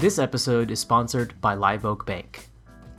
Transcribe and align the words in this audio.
This 0.00 0.18
episode 0.18 0.70
is 0.70 0.80
sponsored 0.80 1.38
by 1.42 1.52
Live 1.52 1.84
Oak 1.84 2.06
Bank. 2.06 2.48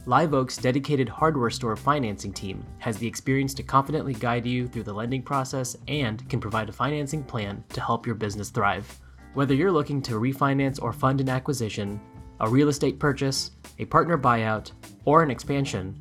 Live 0.05 0.35
Oak's 0.35 0.55
dedicated 0.55 1.09
hardware 1.09 1.49
store 1.49 1.75
financing 1.75 2.31
team 2.31 2.63
has 2.77 2.96
the 2.96 3.08
experience 3.08 3.55
to 3.55 3.63
confidently 3.63 4.13
guide 4.13 4.46
you 4.46 4.67
through 4.67 4.83
the 4.83 4.94
lending 4.94 5.23
process 5.23 5.76
and 5.87 6.29
can 6.29 6.40
provide 6.40 6.69
a 6.69 6.72
financing 6.72 7.23
plan 7.23 7.63
to 7.69 7.81
help 7.81 8.05
your 8.05 8.13
business 8.13 8.51
thrive. 8.51 8.99
Whether 9.33 9.55
you're 9.55 9.72
looking 9.72 9.99
to 10.03 10.19
refinance 10.19 10.79
or 10.79 10.94
fund 10.94 11.22
an 11.22 11.29
acquisition, 11.29 11.99
a 12.40 12.47
real 12.47 12.69
estate 12.69 12.99
purchase, 12.99 13.49
a 13.79 13.86
partner 13.86 14.15
buyout, 14.15 14.72
or 15.04 15.23
an 15.23 15.31
expansion, 15.31 15.97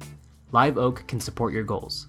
Live 0.53 0.77
Oak 0.77 1.07
can 1.07 1.19
support 1.19 1.55
your 1.55 1.65
goals. 1.65 2.09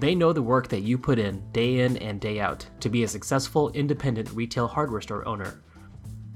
They 0.00 0.14
know 0.14 0.34
the 0.34 0.42
work 0.42 0.68
that 0.68 0.82
you 0.82 0.98
put 0.98 1.18
in 1.18 1.42
day 1.52 1.78
in 1.78 1.96
and 1.96 2.20
day 2.20 2.40
out 2.40 2.66
to 2.80 2.90
be 2.90 3.04
a 3.04 3.08
successful 3.08 3.70
independent 3.70 4.30
retail 4.32 4.68
hardware 4.68 5.00
store 5.00 5.26
owner. 5.26 5.62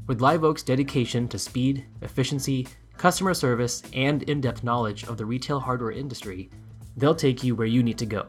With 0.07 0.21
Live 0.21 0.45
Oak's 0.45 0.63
dedication 0.63 1.27
to 1.29 1.39
speed, 1.39 1.85
efficiency, 2.01 2.69
customer 2.97 3.35
service, 3.35 3.83
and 3.93 4.23
in-depth 4.25 4.63
knowledge 4.63 5.05
of 5.05 5.17
the 5.17 5.27
retail 5.27 5.59
hardware 5.59 5.91
industry, 5.91 6.49
they'll 6.97 7.15
take 7.15 7.43
you 7.43 7.57
where 7.57 7.67
you 7.67 7.83
need 7.83 7.99
to 7.99 8.07
go. 8.07 8.27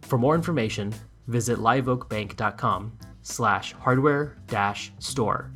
For 0.00 0.16
more 0.18 0.34
information, 0.34 0.94
visit 1.26 1.58
liveoakbank.com 1.58 2.98
slash 3.22 3.72
hardware 3.74 4.38
dash 4.46 4.92
store 4.98 5.52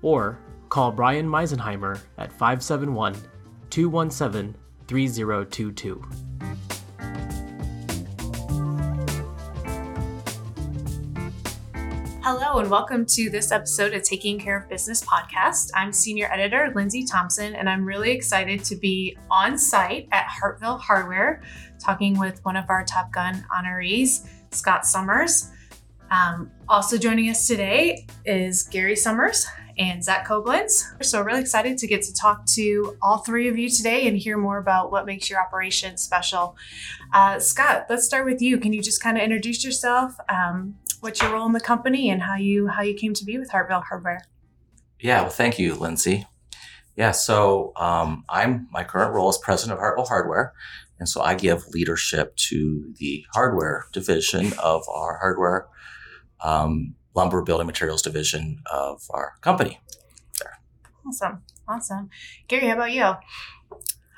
or 0.00 0.38
call 0.68 0.92
Brian 0.92 1.26
Meisenheimer 1.26 2.00
at 2.16 2.30
571 2.30 3.16
217 3.70 4.54
3022. 4.86 6.04
Hello, 12.22 12.58
and 12.58 12.70
welcome 12.70 13.06
to 13.06 13.30
this 13.30 13.50
episode 13.50 13.94
of 13.94 14.02
Taking 14.02 14.38
Care 14.38 14.58
of 14.58 14.68
Business 14.68 15.02
podcast. 15.02 15.70
I'm 15.74 15.90
senior 15.90 16.30
editor 16.30 16.70
Lindsay 16.74 17.02
Thompson, 17.02 17.54
and 17.54 17.66
I'm 17.66 17.82
really 17.82 18.10
excited 18.10 18.62
to 18.64 18.76
be 18.76 19.16
on 19.30 19.56
site 19.56 20.06
at 20.12 20.26
Hartville 20.26 20.78
Hardware 20.78 21.40
talking 21.78 22.18
with 22.18 22.44
one 22.44 22.56
of 22.56 22.66
our 22.68 22.84
Top 22.84 23.10
Gun 23.10 23.42
honorees, 23.50 24.28
Scott 24.50 24.82
Sommers. 24.82 25.50
Um, 26.10 26.50
also 26.68 26.98
joining 26.98 27.30
us 27.30 27.46
today 27.46 28.06
is 28.26 28.64
Gary 28.64 28.96
Sommers 28.96 29.46
and 29.80 30.04
Zach 30.04 30.28
Coblentz. 30.28 30.84
So, 31.02 31.22
really 31.22 31.40
excited 31.40 31.78
to 31.78 31.86
get 31.88 32.02
to 32.02 32.14
talk 32.14 32.46
to 32.54 32.96
all 33.02 33.18
three 33.18 33.48
of 33.48 33.58
you 33.58 33.68
today 33.68 34.06
and 34.06 34.16
hear 34.16 34.36
more 34.36 34.58
about 34.58 34.92
what 34.92 35.06
makes 35.06 35.28
your 35.28 35.40
operation 35.40 35.96
special. 35.96 36.56
Uh, 37.12 37.40
Scott, 37.40 37.86
let's 37.88 38.04
start 38.04 38.26
with 38.26 38.40
you. 38.40 38.58
Can 38.58 38.72
you 38.72 38.82
just 38.82 39.02
kind 39.02 39.16
of 39.16 39.24
introduce 39.24 39.64
yourself? 39.64 40.14
Um, 40.28 40.76
what's 41.00 41.20
your 41.20 41.32
role 41.32 41.46
in 41.46 41.52
the 41.52 41.60
company 41.60 42.10
and 42.10 42.22
how 42.22 42.36
you 42.36 42.68
how 42.68 42.82
you 42.82 42.94
came 42.94 43.14
to 43.14 43.24
be 43.24 43.38
with 43.38 43.50
Hartville 43.50 43.82
Hardware. 43.82 44.22
Yeah, 45.00 45.22
well, 45.22 45.30
thank 45.30 45.58
you, 45.58 45.74
Lindsay. 45.74 46.26
Yeah, 46.94 47.12
so 47.12 47.72
um, 47.76 48.24
I'm 48.28 48.68
my 48.70 48.84
current 48.84 49.14
role 49.14 49.30
is 49.30 49.38
president 49.38 49.78
of 49.78 49.82
Hartville 49.82 50.08
Hardware, 50.08 50.52
and 50.98 51.08
so 51.08 51.22
I 51.22 51.34
give 51.34 51.66
leadership 51.68 52.36
to 52.48 52.92
the 52.98 53.24
hardware 53.32 53.86
division 53.92 54.52
of 54.62 54.82
our 54.88 55.18
hardware 55.18 55.68
um, 56.42 56.94
lumber 57.14 57.42
building 57.42 57.66
materials 57.66 58.02
division 58.02 58.62
of 58.72 59.02
our 59.10 59.34
company. 59.40 59.80
There. 60.38 60.58
Awesome, 61.06 61.42
awesome. 61.68 62.10
Gary, 62.48 62.66
how 62.66 62.74
about 62.74 62.92
you? 62.92 63.12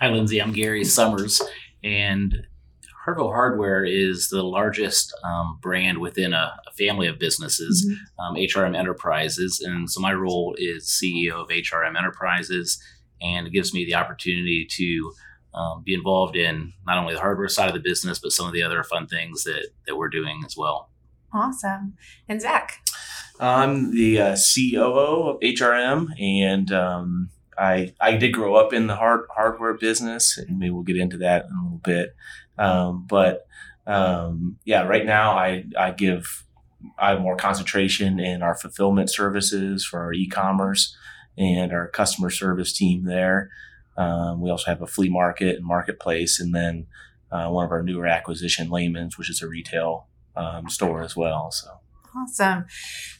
Hi, 0.00 0.08
Lindsay. 0.08 0.40
I'm 0.40 0.52
Gary 0.52 0.82
Sommers, 0.82 1.40
and 1.82 2.46
Hartville 3.06 3.32
Hardware 3.32 3.84
is 3.84 4.28
the 4.28 4.42
largest 4.42 5.14
um, 5.24 5.58
brand 5.60 5.98
within 5.98 6.32
a, 6.32 6.54
a, 6.66 6.72
family 6.72 7.08
of 7.08 7.18
businesses, 7.18 7.84
mm-hmm. 7.84 8.20
um, 8.20 8.34
HRM 8.36 8.76
Enterprises. 8.76 9.60
And 9.60 9.90
so 9.90 10.00
my 10.00 10.12
role 10.12 10.54
is 10.56 10.86
CEO 10.86 11.32
of 11.32 11.48
HRM 11.48 11.96
Enterprises, 11.96 12.80
and 13.20 13.46
it 13.46 13.52
gives 13.52 13.74
me 13.74 13.84
the 13.84 13.94
opportunity 13.94 14.66
to 14.70 15.12
um, 15.54 15.82
be 15.84 15.94
involved 15.94 16.36
in 16.36 16.72
not 16.86 16.98
only 16.98 17.14
the 17.14 17.20
hardware 17.20 17.48
side 17.48 17.68
of 17.68 17.74
the 17.74 17.80
business, 17.80 18.18
but 18.18 18.32
some 18.32 18.46
of 18.46 18.52
the 18.52 18.62
other 18.62 18.82
fun 18.84 19.06
things 19.06 19.42
that, 19.44 19.68
that 19.86 19.96
we're 19.96 20.08
doing 20.08 20.42
as 20.46 20.56
well. 20.56 20.88
Awesome. 21.32 21.94
And 22.28 22.40
Zach? 22.40 22.81
I'm 23.42 23.90
the 23.90 24.20
uh, 24.20 24.36
COO 24.36 25.30
of 25.30 25.40
HRM, 25.40 26.10
and 26.20 26.70
um, 26.70 27.30
I 27.58 27.92
I 28.00 28.16
did 28.16 28.32
grow 28.32 28.54
up 28.54 28.72
in 28.72 28.86
the 28.86 28.94
hard 28.94 29.26
hardware 29.34 29.74
business, 29.74 30.38
and 30.38 30.60
maybe 30.60 30.70
we'll 30.70 30.84
get 30.84 30.96
into 30.96 31.18
that 31.18 31.46
in 31.46 31.50
a 31.50 31.62
little 31.64 31.80
bit. 31.82 32.14
Um, 32.56 33.04
but 33.08 33.48
um, 33.84 34.58
yeah, 34.64 34.82
right 34.82 35.04
now 35.04 35.32
I 35.32 35.64
I 35.76 35.90
give 35.90 36.44
I 36.96 37.10
have 37.10 37.20
more 37.20 37.34
concentration 37.34 38.20
in 38.20 38.42
our 38.42 38.54
fulfillment 38.54 39.10
services 39.10 39.84
for 39.84 39.98
our 40.00 40.12
e-commerce 40.12 40.96
and 41.36 41.72
our 41.72 41.88
customer 41.88 42.30
service 42.30 42.72
team 42.72 43.06
there. 43.06 43.50
Um, 43.96 44.40
we 44.40 44.50
also 44.50 44.70
have 44.70 44.82
a 44.82 44.86
flea 44.86 45.08
market 45.08 45.56
and 45.56 45.66
marketplace, 45.66 46.38
and 46.38 46.54
then 46.54 46.86
uh, 47.32 47.48
one 47.48 47.64
of 47.64 47.72
our 47.72 47.82
newer 47.82 48.06
acquisition, 48.06 48.70
Lehman's, 48.70 49.18
which 49.18 49.30
is 49.30 49.42
a 49.42 49.48
retail 49.48 50.06
um, 50.36 50.68
store 50.68 51.02
as 51.02 51.16
well. 51.16 51.50
So. 51.50 51.81
Awesome. 52.16 52.66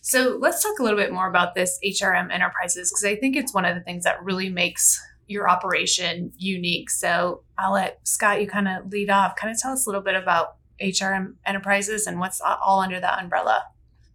So 0.01 0.39
let's 0.41 0.63
talk 0.63 0.79
a 0.79 0.83
little 0.83 0.99
bit 0.99 1.13
more 1.13 1.29
about 1.29 1.55
this 1.55 1.79
HRM 1.85 2.33
Enterprises 2.33 2.91
because 2.91 3.05
I 3.05 3.17
think 3.17 3.37
it's 3.37 3.55
one 3.55 3.65
of 3.65 3.75
the 3.75 3.81
things 3.81 4.05
that 4.05 4.23
really 4.23 4.49
makes 4.49 5.01
your 5.27 5.49
operation 5.49 6.33
unique. 6.37 6.91
So 6.91 7.43
I'll 7.59 7.73
let 7.73 8.07
Scott, 8.07 8.41
you 8.41 8.47
kind 8.47 8.69
of 8.69 8.91
lead 8.91 9.11
off. 9.11 9.37
Kind 9.37 9.53
of 9.55 9.61
tell 9.61 9.73
us 9.73 9.87
a 9.87 9.89
little 9.89 10.03
bit 10.03 10.15
about 10.15 10.57
HRM 10.81 11.35
Enterprises 11.47 12.07
and 12.07 12.19
what's 12.19 12.41
all 12.41 12.81
under 12.81 13.01
that 13.01 13.23
umbrella. 13.23 13.65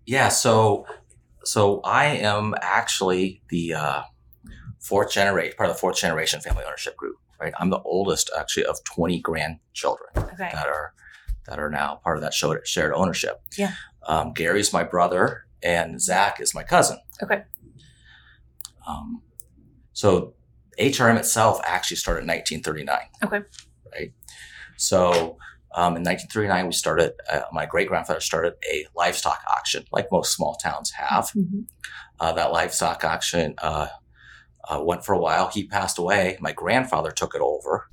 Yeah. 0.06 0.30
So, 0.30 0.86
so 1.44 1.82
I 1.82 2.06
am 2.06 2.54
actually 2.62 3.42
the 3.50 3.74
uh, 3.74 4.02
fourth 4.80 5.12
generation, 5.12 5.56
part 5.58 5.70
of 5.70 5.76
the 5.76 5.80
fourth 5.80 5.98
generation 5.98 6.40
family 6.40 6.64
ownership 6.66 6.96
group. 6.98 7.18
Right. 7.40 7.54
I'm 7.60 7.70
the 7.70 7.80
oldest 7.80 8.32
actually 8.38 8.66
of 8.66 8.84
20 8.84 9.20
grandchildren 9.22 10.10
okay. 10.18 10.50
that 10.52 10.66
are 10.66 10.94
that 11.48 11.60
are 11.60 11.70
now 11.70 12.00
part 12.04 12.18
of 12.18 12.24
that 12.24 12.34
shared 12.34 12.94
ownership. 12.94 13.42
Yeah. 13.58 13.74
Um, 14.08 14.34
Gary's 14.34 14.74
my 14.74 14.84
brother, 14.84 15.46
and 15.62 16.02
Zach 16.02 16.40
is 16.40 16.56
my 16.56 16.64
cousin. 16.64 16.98
Okay. 17.22 17.44
Um, 18.88 19.22
so 19.94 20.34
HRM 20.80 21.18
itself 21.18 21.60
actually 21.66 21.98
started 21.98 22.22
in 22.22 22.28
1939. 22.28 23.00
Okay. 23.24 23.46
Right. 23.92 24.14
So 24.78 25.38
um, 25.76 25.98
in 25.98 26.04
1939, 26.04 26.68
we 26.68 26.72
started, 26.72 27.14
uh, 27.32 27.42
my 27.52 27.66
great 27.66 27.88
grandfather 27.88 28.20
started 28.20 28.54
a 28.72 28.86
livestock 28.96 29.42
auction, 29.50 29.84
like 29.92 30.08
most 30.12 30.34
small 30.34 30.56
towns 30.56 30.92
have. 30.92 31.32
Mm-hmm. 31.36 31.62
Uh, 32.20 32.34
that 32.34 32.52
livestock 32.52 33.04
auction 33.04 33.54
uh, 33.60 33.88
uh 34.70 34.82
went 34.82 35.06
for 35.06 35.14
a 35.14 35.20
while. 35.20 35.50
He 35.50 35.68
passed 35.68 36.00
away. 36.00 36.38
My 36.40 36.52
grandfather 36.52 37.12
took 37.12 37.36
it 37.36 37.42
over. 37.42 37.90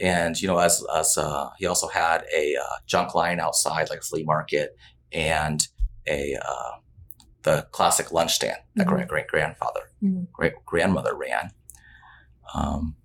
And, 0.00 0.40
you 0.40 0.48
know, 0.48 0.58
as, 0.58 0.84
as 0.96 1.18
uh, 1.18 1.50
he 1.58 1.66
also 1.66 1.88
had 1.88 2.24
a 2.34 2.56
uh, 2.56 2.76
junk 2.86 3.14
line 3.14 3.40
outside, 3.40 3.90
like 3.90 3.98
a 3.98 4.02
flea 4.02 4.24
market, 4.24 4.76
and 5.12 5.66
a 6.08 6.36
the 7.42 7.66
classic 7.70 8.12
lunch 8.12 8.34
stand 8.34 8.58
that 8.76 8.86
mm-hmm. 8.86 8.96
great 8.96 9.08
great 9.08 9.26
grandfather, 9.28 9.90
mm-hmm. 10.02 10.24
great 10.32 10.52
grandmother 10.66 11.14
ran. 11.14 11.50
Um, 12.54 12.96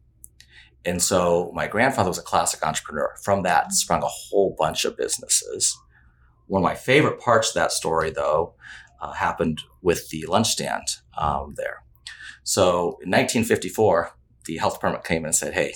and 0.83 1.01
so 1.01 1.51
my 1.53 1.67
grandfather 1.67 2.09
was 2.09 2.19
a 2.19 2.23
classic 2.23 2.65
entrepreneur. 2.65 3.15
From 3.23 3.43
that 3.43 3.71
sprung 3.71 4.03
a 4.03 4.07
whole 4.07 4.55
bunch 4.57 4.85
of 4.85 4.97
businesses. 4.97 5.77
One 6.47 6.61
of 6.61 6.63
my 6.63 6.75
favorite 6.75 7.19
parts 7.19 7.49
of 7.49 7.53
that 7.55 7.71
story, 7.71 8.11
though, 8.11 8.53
uh, 9.01 9.13
happened 9.13 9.61
with 9.81 10.09
the 10.09 10.25
lunch 10.27 10.47
stand 10.47 10.83
um, 11.17 11.55
there. 11.57 11.83
So 12.43 12.99
in 13.01 13.09
1954, 13.09 14.11
the 14.45 14.57
health 14.57 14.75
department 14.75 15.05
came 15.05 15.23
in 15.23 15.27
and 15.27 15.35
said, 15.35 15.53
"Hey, 15.53 15.73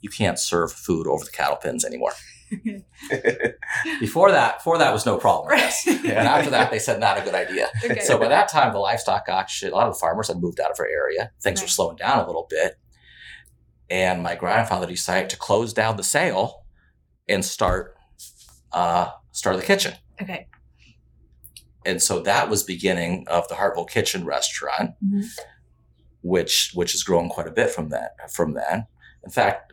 you 0.00 0.08
can't 0.08 0.38
serve 0.38 0.72
food 0.72 1.08
over 1.08 1.24
the 1.24 1.30
cattle 1.30 1.56
pens 1.56 1.84
anymore." 1.84 2.12
before 4.00 4.30
that, 4.32 4.58
before 4.58 4.78
that 4.78 4.92
was 4.92 5.06
no 5.06 5.18
problem. 5.18 5.48
Right. 5.48 5.72
And 5.86 6.06
after 6.06 6.50
that, 6.50 6.70
they 6.70 6.78
said 6.78 7.00
not 7.00 7.18
a 7.18 7.22
good 7.22 7.34
idea. 7.34 7.68
Okay. 7.84 8.00
So 8.00 8.18
by 8.18 8.28
that 8.28 8.48
time, 8.48 8.72
the 8.72 8.78
livestock 8.78 9.28
auction, 9.28 9.72
a 9.72 9.74
lot 9.74 9.88
of 9.88 9.94
the 9.94 9.98
farmers 9.98 10.28
had 10.28 10.40
moved 10.40 10.60
out 10.60 10.70
of 10.70 10.76
our 10.78 10.86
area. 10.86 11.32
Things 11.42 11.60
right. 11.60 11.64
were 11.64 11.68
slowing 11.68 11.96
down 11.96 12.20
a 12.20 12.26
little 12.26 12.46
bit. 12.48 12.78
And 13.90 14.22
my 14.22 14.34
grandfather 14.36 14.86
decided 14.86 15.30
to 15.30 15.36
close 15.36 15.72
down 15.72 15.96
the 15.96 16.04
sale 16.04 16.64
and 17.28 17.44
start 17.44 17.96
uh, 18.72 19.10
start 19.32 19.56
the 19.56 19.62
kitchen. 19.62 19.94
Okay. 20.20 20.46
And 21.84 22.00
so 22.00 22.20
that 22.20 22.48
was 22.48 22.62
beginning 22.62 23.26
of 23.28 23.48
the 23.48 23.54
Hartville 23.56 23.88
Kitchen 23.88 24.24
restaurant, 24.24 24.92
mm-hmm. 25.04 25.26
which 26.22 26.70
which 26.74 26.92
has 26.92 27.02
grown 27.02 27.28
quite 27.28 27.48
a 27.48 27.52
bit 27.52 27.70
from 27.70 27.88
that 27.88 28.30
from 28.32 28.54
then. 28.54 28.86
In 29.24 29.30
fact, 29.30 29.72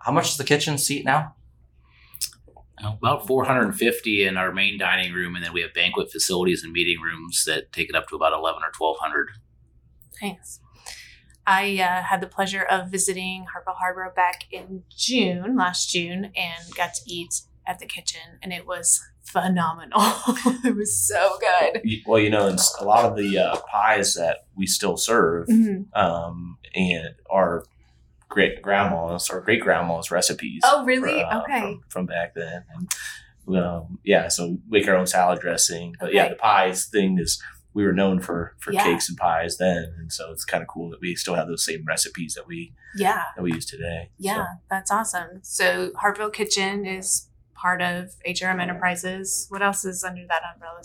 how 0.00 0.12
much 0.12 0.28
does 0.28 0.36
the 0.36 0.44
kitchen 0.44 0.78
seat 0.78 1.04
now? 1.04 1.34
About 2.82 3.26
450 3.26 4.24
in 4.24 4.36
our 4.36 4.52
main 4.52 4.78
dining 4.78 5.12
room, 5.12 5.34
and 5.34 5.44
then 5.44 5.52
we 5.52 5.60
have 5.62 5.74
banquet 5.74 6.10
facilities 6.12 6.62
and 6.62 6.72
meeting 6.72 7.00
rooms 7.00 7.44
that 7.46 7.72
take 7.72 7.88
it 7.88 7.94
up 7.96 8.08
to 8.08 8.16
about 8.16 8.32
11 8.32 8.62
or 8.62 8.70
1200. 8.76 9.28
Thanks. 10.20 10.60
I 11.46 11.78
uh, 11.80 12.02
had 12.02 12.20
the 12.20 12.26
pleasure 12.26 12.62
of 12.62 12.90
visiting 12.90 13.46
Hartville 13.46 13.76
Hardware 13.78 14.12
back 14.14 14.44
in 14.50 14.82
June, 14.94 15.56
last 15.56 15.90
June, 15.90 16.26
and 16.36 16.74
got 16.76 16.94
to 16.94 17.00
eat 17.06 17.40
at 17.66 17.78
the 17.78 17.86
kitchen, 17.86 18.20
and 18.42 18.52
it 18.52 18.66
was 18.66 19.00
phenomenal. 19.24 20.00
it 20.64 20.76
was 20.76 21.06
so 21.06 21.38
good. 21.40 21.82
Well, 22.06 22.20
you 22.20 22.30
know, 22.30 22.48
and 22.48 22.58
a 22.80 22.84
lot 22.84 23.04
of 23.04 23.16
the 23.16 23.38
uh, 23.38 23.56
pies 23.70 24.14
that 24.14 24.46
we 24.56 24.66
still 24.66 24.96
serve 24.96 25.48
Mhm. 25.48 25.86
um, 25.96 26.58
and 26.74 27.14
are 27.30 27.64
great 28.28 28.62
grandma's 28.62 29.30
or 29.30 29.40
great 29.40 29.60
grandma's 29.60 30.10
recipes. 30.10 30.60
Oh, 30.64 30.84
really? 30.84 31.22
uh, 31.22 31.42
okay. 31.42 31.60
From, 31.60 31.84
from 31.88 32.06
back 32.06 32.34
then. 32.34 32.64
And, 32.74 33.56
um, 33.56 33.98
yeah, 34.04 34.28
so 34.28 34.58
make 34.68 34.86
our 34.88 34.96
own 34.96 35.06
salad 35.06 35.40
dressing. 35.40 35.94
But 35.98 36.12
yeah, 36.12 36.28
the 36.28 36.34
pies 36.34 36.86
thing 36.86 37.18
is 37.18 37.42
we 37.74 37.84
were 37.84 37.92
known 37.92 38.20
for 38.20 38.54
for 38.58 38.72
Yeah. 38.72 38.84
cakes 38.84 39.08
and 39.08 39.16
pies 39.16 39.56
then, 39.56 39.94
and 39.98 40.12
so 40.12 40.30
it's 40.32 40.44
kind 40.44 40.62
of 40.62 40.68
cool 40.68 40.90
that 40.90 41.00
we 41.00 41.14
still 41.14 41.34
have 41.34 41.48
those 41.48 41.64
same 41.64 41.84
recipes 41.86 42.34
that 42.34 42.46
we 42.46 42.74
yeah. 42.96 43.22
that 43.36 43.42
we 43.42 43.52
use 43.52 43.66
today. 43.66 44.10
Yeah, 44.18 44.46
that's 44.68 44.90
awesome. 44.90 45.40
So 45.42 45.90
Hartville 46.02 46.32
Kitchen 46.32 46.84
is 46.84 47.28
part 47.54 47.80
of 47.80 48.14
HRM 48.26 48.60
Enterprises. 48.60 49.46
What 49.48 49.62
else 49.62 49.84
is 49.84 50.04
under 50.04 50.26
that 50.26 50.42
umbrella? 50.54 50.82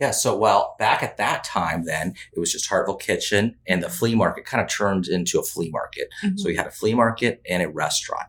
Yeah, 0.00 0.10
so 0.10 0.36
well, 0.36 0.74
back 0.78 1.02
at 1.02 1.16
that 1.18 1.44
time, 1.44 1.84
then 1.84 2.14
it 2.32 2.40
was 2.40 2.50
just 2.50 2.68
Hartville 2.68 3.00
Kitchen, 3.00 3.56
and 3.68 3.82
the 3.82 3.88
flea 3.88 4.14
market 4.16 4.44
kind 4.44 4.60
of 4.60 4.68
turned 4.68 5.06
into 5.06 5.38
a 5.38 5.44
flea 5.44 5.70
market. 5.70 6.08
So 6.36 6.46
we 6.48 6.56
had 6.56 6.66
a 6.66 6.72
flea 6.72 6.94
market 6.94 7.40
and 7.48 7.62
a 7.62 7.68
restaurant. 7.68 8.26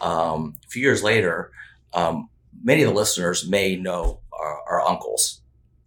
Um, 0.00 0.56
a 0.66 0.68
few 0.68 0.82
years 0.82 1.02
later, 1.02 1.52
um, 1.94 2.28
many 2.62 2.82
of 2.82 2.90
the 2.90 2.94
listeners 2.94 3.48
may 3.48 3.76
know 3.76 4.20
our, 4.38 4.62
our 4.68 4.80
uncles, 4.82 5.40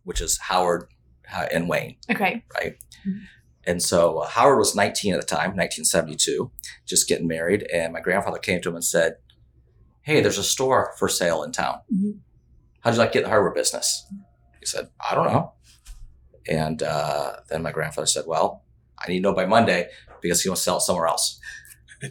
which 0.03 0.21
is 0.21 0.37
Howard 0.39 0.87
uh, 1.31 1.45
and 1.51 1.69
Wayne, 1.69 1.97
okay. 2.09 2.43
right? 2.55 2.77
And 3.65 3.83
so 3.83 4.19
uh, 4.19 4.27
Howard 4.27 4.57
was 4.57 4.75
19 4.75 5.13
at 5.13 5.19
the 5.19 5.25
time, 5.25 5.55
1972, 5.55 6.49
just 6.85 7.07
getting 7.07 7.27
married. 7.27 7.67
And 7.71 7.93
my 7.93 7.99
grandfather 7.99 8.39
came 8.39 8.61
to 8.61 8.69
him 8.69 8.75
and 8.75 8.83
said, 8.83 9.17
Hey, 10.01 10.21
there's 10.21 10.37
a 10.37 10.43
store 10.43 10.93
for 10.97 11.09
sale 11.09 11.43
in 11.43 11.51
town. 11.51 11.79
Mhm. 11.93 12.19
How'd 12.79 12.93
you 12.93 12.99
like 12.99 13.09
to 13.09 13.13
get 13.15 13.19
in 13.19 13.23
the 13.25 13.29
hardware 13.29 13.53
business? 13.53 14.07
He 14.09 14.15
said, 14.67 14.89
I 15.09 15.15
don't 15.15 15.27
know. 15.27 15.53
And 16.49 16.81
uh, 16.83 17.37
then 17.49 17.61
my 17.61 17.71
grandfather 17.71 18.07
said, 18.07 18.25
Well, 18.27 18.63
I 18.97 19.09
need 19.09 19.17
to 19.17 19.21
know 19.21 19.33
by 19.33 19.45
Monday 19.45 19.89
because 20.21 20.41
he 20.41 20.49
wants 20.49 20.61
to 20.61 20.65
sell 20.65 20.77
it 20.77 20.81
somewhere 20.81 21.07
else. 21.07 21.39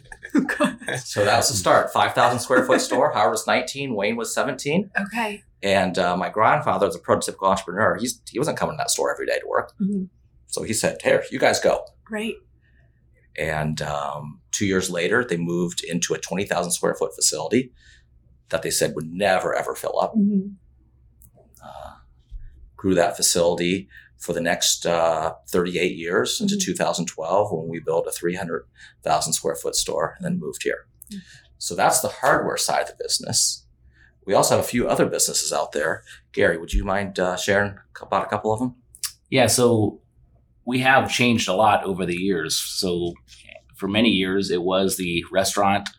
So 1.03 1.23
that 1.25 1.37
was 1.37 1.49
the 1.49 1.55
start. 1.55 1.91
5,000 1.93 2.39
square 2.39 2.65
foot 2.65 2.81
store. 2.81 3.11
Howard 3.13 3.31
was 3.31 3.47
19, 3.47 3.93
Wayne 3.95 4.15
was 4.15 4.33
17. 4.33 4.89
Okay. 4.99 5.43
And 5.63 5.97
uh, 5.97 6.15
my 6.17 6.29
grandfather 6.29 6.85
was 6.87 6.95
a 6.95 6.99
prototypical 6.99 7.47
entrepreneur. 7.49 7.95
He's, 7.97 8.21
he 8.29 8.37
wasn't 8.37 8.57
coming 8.57 8.73
to 8.75 8.77
that 8.77 8.89
store 8.89 9.11
every 9.13 9.25
day 9.25 9.39
to 9.39 9.47
work. 9.47 9.71
Mhm. 9.81 10.09
So 10.47 10.63
he 10.63 10.73
said, 10.73 11.01
Here, 11.03 11.23
you 11.31 11.39
guys 11.39 11.59
go. 11.59 11.85
Great. 12.03 12.35
And 13.37 13.81
um, 13.81 14.39
two 14.51 14.65
years 14.65 14.89
later, 14.89 15.23
they 15.23 15.37
moved 15.37 15.83
into 15.83 16.13
a 16.13 16.17
20,000 16.19 16.71
square 16.71 16.95
foot 16.95 17.13
facility 17.15 17.71
that 18.49 18.61
they 18.61 18.71
said 18.71 18.95
would 18.95 19.11
never, 19.11 19.53
ever 19.55 19.75
fill 19.75 19.99
up. 19.99 20.15
Mhm. 20.15 20.53
Uh, 21.63 21.95
grew 22.77 22.93
that 22.95 23.17
facility 23.17 23.89
for 24.17 24.33
the 24.33 24.41
next 24.41 24.85
uh, 24.85 25.33
38 25.49 25.95
years 25.95 26.39
into 26.41 26.55
Mhm. 26.55 26.61
2012 26.61 27.51
when 27.51 27.67
we 27.67 27.79
built 27.79 28.07
a 28.07 28.11
300,000 28.11 29.33
square 29.33 29.55
foot 29.55 29.75
store 29.75 30.15
and 30.17 30.25
then 30.25 30.39
moved 30.39 30.63
here. 30.63 30.87
Mhm. 31.11 31.21
So 31.59 31.75
that's 31.75 31.99
the 32.01 32.07
hardware 32.07 32.57
side 32.57 32.83
of 32.83 32.87
the 32.97 33.03
business. 33.03 33.65
We 34.25 34.33
also 34.33 34.55
have 34.55 34.63
a 34.65 34.67
few 34.67 34.87
other 34.87 35.05
businesses 35.05 35.53
out 35.53 35.71
there. 35.71 36.03
Gary, 36.33 36.57
would 36.57 36.73
you 36.73 36.83
mind 36.83 37.19
uh, 37.19 37.35
sharing 37.37 37.77
about 38.01 38.25
a 38.25 38.29
couple 38.29 38.51
of 38.53 38.59
them? 38.59 38.75
Yeah, 39.29 39.47
so 39.47 40.01
we 40.65 40.79
have 40.79 41.11
changed 41.11 41.47
a 41.47 41.53
lot 41.53 41.83
over 41.83 42.05
the 42.05 42.17
years. 42.17 42.57
So 42.57 43.13
for 43.75 43.87
many 43.87 44.09
years, 44.09 44.49
it 44.51 44.63
was 44.63 44.97
the 44.97 45.23
restaurant, 45.31 45.89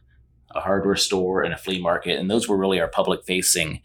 a 0.54 0.60
hardware 0.60 0.96
store, 0.96 1.42
and 1.42 1.54
a 1.54 1.56
flea 1.56 1.80
market, 1.80 2.19
and 2.19 2.30
those 2.30 2.48
were 2.48 2.56
really 2.58 2.80
our 2.80 2.88
public 2.88 3.25
facing 3.25 3.80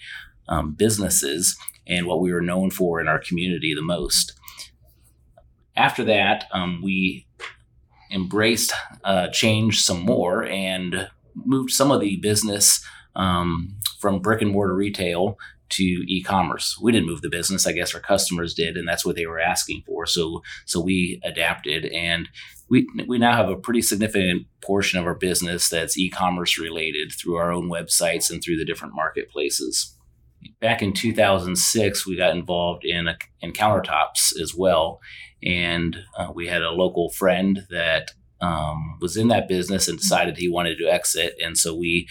um, 0.50 0.74
businesses 0.74 1.56
and 1.88 2.08
what 2.08 2.22
we 2.22 2.32
were 2.32 2.42
known 2.42 2.70
for 2.72 3.00
in 3.00 3.08
our 3.08 3.20
community 3.20 3.74
the 3.74 3.82
most. 3.82 4.34
After 5.76 6.04
that, 6.06 6.46
um, 6.52 6.82
we 6.84 7.26
embraced 8.12 8.74
uh, 9.04 9.28
change 9.30 9.82
some 9.82 10.02
more 10.02 10.44
and 10.46 11.10
moved 11.36 11.72
some 11.72 11.92
of 11.92 12.00
the 12.00 12.18
business 12.18 12.86
um, 13.16 13.76
from 14.00 14.22
brick 14.22 14.42
and 14.42 14.52
mortar 14.52 14.76
retail 14.76 15.38
to 15.70 15.84
e-commerce. 15.84 16.78
We 16.80 16.92
didn't 16.92 17.08
move 17.08 17.22
the 17.22 17.30
business, 17.30 17.66
I 17.66 17.72
guess 17.72 17.96
our 17.96 18.00
customers 18.00 18.54
did, 18.54 18.78
and 18.78 18.88
that's 18.88 19.06
what 19.06 19.16
they 19.16 19.26
were 19.26 19.40
asking 19.40 19.84
for. 19.88 20.06
So 20.06 20.44
so 20.66 20.80
we 20.80 21.20
adapted 21.24 21.86
and 21.86 22.30
we 22.70 22.88
we 23.08 23.18
now 23.18 23.36
have 23.36 23.50
a 23.50 23.56
pretty 23.56 23.82
significant 23.82 24.46
portion 24.62 25.00
of 25.00 25.06
our 25.06 25.16
business 25.16 25.70
that's 25.70 25.98
e-commerce 25.98 26.60
related 26.60 27.12
through 27.12 27.38
our 27.38 27.52
own 27.52 27.70
websites 27.70 28.30
and 28.30 28.44
through 28.44 28.58
the 28.58 28.66
different 28.66 28.94
marketplaces. 28.96 29.93
Back 30.60 30.82
in 30.82 30.94
2006, 30.94 32.08
we 32.08 32.18
got 32.18 32.36
involved 32.36 32.86
in 32.86 33.08
a, 33.08 33.18
in 33.42 33.54
countertops 33.54 34.40
as 34.40 34.54
well, 34.56 35.00
and 35.42 35.98
uh, 36.18 36.32
we 36.34 36.48
had 36.48 36.62
a 36.62 36.72
local 36.72 37.10
friend 37.10 37.66
that 37.70 38.12
um, 38.42 38.98
was 39.02 39.18
in 39.18 39.30
that 39.30 39.48
business 39.48 39.88
and 39.88 39.98
decided 39.98 40.38
he 40.38 40.50
wanted 40.50 40.78
to 40.78 40.92
exit, 40.92 41.36
and 41.44 41.58
so 41.58 41.76
we 41.76 42.08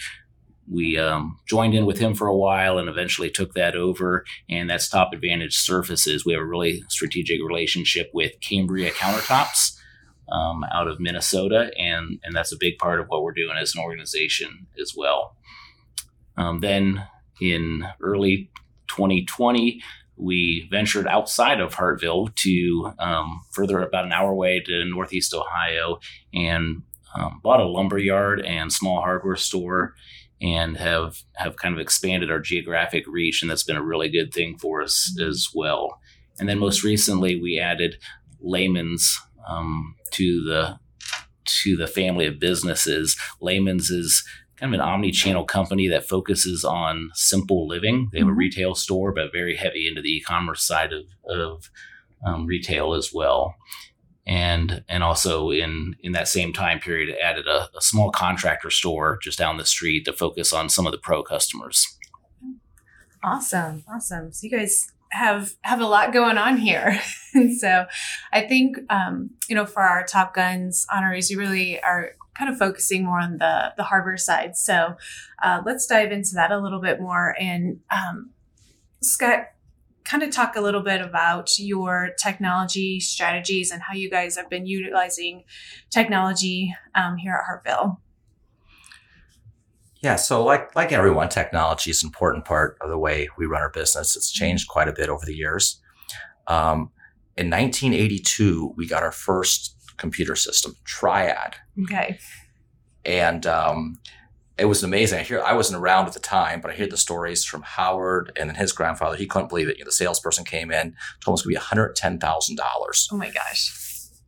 we 0.69 0.97
um, 0.97 1.37
joined 1.45 1.73
in 1.73 1.85
with 1.85 1.99
him 1.99 2.13
for 2.13 2.27
a 2.27 2.35
while 2.35 2.77
and 2.77 2.87
eventually 2.87 3.29
took 3.29 3.53
that 3.53 3.75
over. 3.75 4.23
And 4.49 4.69
that's 4.69 4.87
Top 4.87 5.11
Advantage 5.13 5.57
Surfaces. 5.57 6.25
We 6.25 6.33
have 6.33 6.41
a 6.41 6.45
really 6.45 6.83
strategic 6.87 7.41
relationship 7.45 8.09
with 8.13 8.39
Cambria 8.39 8.91
Countertops 8.91 9.77
um, 10.31 10.63
out 10.73 10.87
of 10.87 10.99
Minnesota, 10.99 11.71
and 11.77 12.19
and 12.23 12.35
that's 12.35 12.51
a 12.51 12.57
big 12.57 12.77
part 12.77 12.99
of 12.99 13.07
what 13.07 13.23
we're 13.23 13.33
doing 13.33 13.57
as 13.59 13.75
an 13.75 13.81
organization 13.81 14.67
as 14.79 14.93
well. 14.95 15.35
Um, 16.37 16.59
then 16.61 17.07
in 17.41 17.85
early 18.01 18.49
2020. 18.87 19.81
We 20.15 20.67
ventured 20.69 21.07
outside 21.07 21.59
of 21.59 21.73
Hartville 21.73 22.33
to 22.35 22.93
um, 22.99 23.41
further 23.51 23.81
about 23.81 24.05
an 24.05 24.13
hour 24.13 24.31
away 24.31 24.61
to 24.65 24.85
Northeast 24.85 25.33
Ohio 25.33 25.99
and 26.33 26.83
um, 27.15 27.39
bought 27.43 27.59
a 27.59 27.65
lumber 27.65 27.97
yard 27.97 28.41
and 28.41 28.71
small 28.71 29.01
hardware 29.01 29.35
store 29.35 29.95
and 30.41 30.77
have 30.77 31.23
have 31.35 31.55
kind 31.55 31.73
of 31.73 31.79
expanded 31.79 32.29
our 32.29 32.39
geographic 32.39 33.05
reach 33.07 33.41
and 33.41 33.49
that's 33.49 33.63
been 33.63 33.77
a 33.77 33.83
really 33.83 34.09
good 34.09 34.33
thing 34.33 34.57
for 34.57 34.81
us 34.81 35.17
as 35.21 35.49
well 35.53 35.99
and 36.39 36.49
then 36.49 36.59
most 36.59 36.83
recently 36.83 37.39
we 37.39 37.59
added 37.59 37.97
Lehman's 38.41 39.19
um, 39.47 39.95
to 40.11 40.43
the 40.43 40.79
to 41.45 41.77
the 41.77 41.87
family 41.87 42.25
of 42.25 42.39
businesses 42.39 43.17
Lehman's 43.41 43.89
is 43.89 44.27
kind 44.63 44.73
of 44.73 44.79
an 44.79 44.85
omni-channel 44.85 45.43
company 45.43 45.89
that 45.89 46.07
focuses 46.07 46.63
on 46.63 47.09
simple 47.13 47.67
living 47.67 48.07
they 48.13 48.19
have 48.19 48.27
a 48.27 48.31
Mhm. 48.31 48.37
retail 48.37 48.75
store 48.75 49.11
but 49.11 49.31
very 49.33 49.57
heavy 49.57 49.87
into 49.89 50.01
the 50.01 50.07
e-commerce 50.09 50.63
side 50.63 50.93
of, 50.93 51.03
of 51.29 51.69
um, 52.25 52.45
retail 52.45 52.93
as 52.93 53.11
well 53.13 53.55
and 54.25 54.81
and 54.87 55.03
also 55.03 55.51
in 55.51 55.95
in 55.99 56.13
that 56.13 56.29
same 56.29 56.53
time 56.53 56.79
period 56.79 57.13
added 57.21 57.45
a, 57.45 57.67
a 57.77 57.81
small 57.81 58.09
contractor 58.09 58.69
store 58.69 59.19
just 59.21 59.37
down 59.37 59.57
the 59.57 59.65
street 59.65 60.05
to 60.05 60.13
focus 60.13 60.53
on 60.53 60.69
some 60.69 60.85
of 60.87 60.93
the 60.93 60.97
pro 60.97 61.21
customers 61.23 61.97
Awesome. 63.25 63.83
Awesome. 63.89 64.33
So 64.33 64.47
you 64.47 64.51
guys 64.57 64.91
have 65.13 65.53
have 65.61 65.79
a 65.79 65.85
lot 65.85 66.13
going 66.13 66.37
on 66.37 66.57
here. 66.57 66.99
and 67.33 67.55
so 67.57 67.85
I 68.31 68.41
think 68.41 68.77
um, 68.89 69.31
you 69.47 69.55
know, 69.55 69.65
for 69.65 69.81
our 69.81 70.05
Top 70.05 70.33
Guns 70.33 70.85
honorees, 70.93 71.29
you 71.29 71.39
really 71.39 71.81
are 71.81 72.11
kind 72.37 72.49
of 72.49 72.57
focusing 72.57 73.05
more 73.05 73.19
on 73.19 73.37
the 73.37 73.73
the 73.77 73.83
hardware 73.83 74.17
side. 74.17 74.55
So 74.55 74.95
uh, 75.41 75.61
let's 75.65 75.85
dive 75.85 76.11
into 76.11 76.31
that 76.35 76.51
a 76.51 76.59
little 76.59 76.81
bit 76.81 76.99
more. 76.99 77.35
And 77.39 77.79
um, 77.91 78.31
Scott, 79.01 79.47
kind 80.03 80.23
of 80.23 80.31
talk 80.31 80.55
a 80.55 80.61
little 80.61 80.81
bit 80.81 81.01
about 81.01 81.57
your 81.59 82.11
technology 82.21 82.99
strategies 82.99 83.71
and 83.71 83.81
how 83.81 83.93
you 83.93 84.09
guys 84.09 84.35
have 84.35 84.49
been 84.49 84.65
utilizing 84.65 85.43
technology 85.89 86.75
um, 86.95 87.17
here 87.17 87.33
at 87.33 87.45
Hartville. 87.45 87.97
Yeah, 90.03 90.17
so 90.17 90.43
like 90.43 90.75
like 90.75 90.91
everyone, 90.91 91.29
technology 91.29 91.89
is 91.89 92.03
an 92.03 92.07
important 92.07 92.43
part 92.45 92.77
of 92.81 92.89
the 92.89 92.97
way 92.97 93.29
we 93.37 93.45
run 93.45 93.61
our 93.61 93.69
business. 93.71 94.15
It's 94.17 94.31
changed 94.31 94.67
quite 94.67 94.89
a 94.89 94.93
bit 94.93 95.07
over 95.09 95.25
the 95.25 95.33
years. 95.35 95.79
Um, 96.47 96.91
in 97.37 97.49
1982, 97.49 98.73
we 98.75 98.85
got 98.87 99.01
our 99.01 99.11
first 99.13 99.75
computer 99.97 100.35
system, 100.35 100.75
Triad, 100.83 101.55
Okay. 101.83 102.19
and 103.05 103.45
um, 103.47 103.97
it 104.57 104.65
was 104.65 104.83
amazing. 104.83 105.19
I 105.19 105.23
hear 105.23 105.41
I 105.41 105.53
wasn't 105.53 105.81
around 105.81 106.07
at 106.07 106.13
the 106.13 106.19
time, 106.19 106.59
but 106.59 106.69
I 106.69 106.73
hear 106.75 106.87
the 106.87 106.97
stories 106.97 107.45
from 107.45 107.61
Howard 107.63 108.31
and 108.35 108.49
then 108.49 108.55
his 108.57 108.73
grandfather. 108.73 109.15
He 109.15 109.25
couldn't 109.25 109.47
believe 109.47 109.69
it. 109.69 109.77
You 109.77 109.83
know, 109.85 109.87
the 109.87 109.91
salesperson 109.93 110.43
came 110.43 110.69
in, 110.69 110.95
told 111.21 111.33
him 111.33 111.33
it's 111.35 111.41
going 111.43 111.43
to 111.43 111.47
be 111.47 111.55
110 111.55 112.19
thousand 112.19 112.57
dollars, 112.57 113.07
Oh 113.11 113.15
my 113.17 113.29
gosh. 113.31 113.73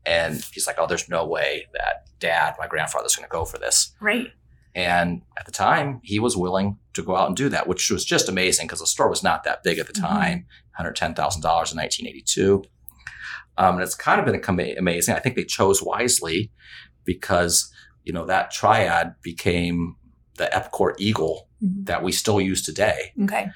and 0.05 0.41
he's 0.53 0.65
like, 0.67 0.77
"Oh, 0.79 0.87
there's 0.87 1.09
no 1.09 1.25
way 1.27 1.67
that 1.73 2.07
Dad, 2.19 2.55
my 2.57 2.67
grandfather's 2.67 3.15
going 3.15 3.27
to 3.27 3.31
go 3.31 3.43
for 3.43 3.57
this." 3.57 3.93
Right. 3.99 4.27
And 4.75 5.21
at 5.39 5.45
the 5.45 5.51
time, 5.51 6.01
he 6.03 6.19
was 6.19 6.35
willing 6.37 6.77
to 6.93 7.01
go 7.01 7.15
out 7.15 7.27
and 7.27 7.35
do 7.35 7.47
that, 7.49 7.65
which 7.67 7.89
was 7.89 8.03
just 8.05 8.27
amazing 8.29 8.67
because 8.67 8.81
the 8.81 8.85
store 8.87 9.09
was 9.09 9.23
not 9.23 9.43
that 9.45 9.63
big 9.63 9.79
at 9.79 9.87
the 9.87 9.93
Mhm. 9.93 10.01
time 10.01 10.45
$110,000 10.77 11.71
in 11.71 11.77
1982. 11.77 12.63
Um, 13.57 13.75
and 13.75 13.83
it's 13.83 13.95
kind 13.95 14.19
of 14.19 14.25
been 14.25 14.75
amazing. 14.77 15.15
I 15.15 15.19
think 15.19 15.35
they 15.37 15.45
chose 15.45 15.81
wisely 15.81 16.51
because, 17.05 17.71
you 18.03 18.11
know, 18.11 18.25
that 18.25 18.51
triad 18.51 19.15
became 19.21 19.95
the 20.37 20.49
Epicor 20.53 20.93
Eagle 20.97 21.47
Mhm. 21.63 21.85
that 21.85 22.03
we 22.03 22.11
still 22.11 22.41
use 22.41 22.61
today. 22.63 23.13
Okay. 23.23 23.47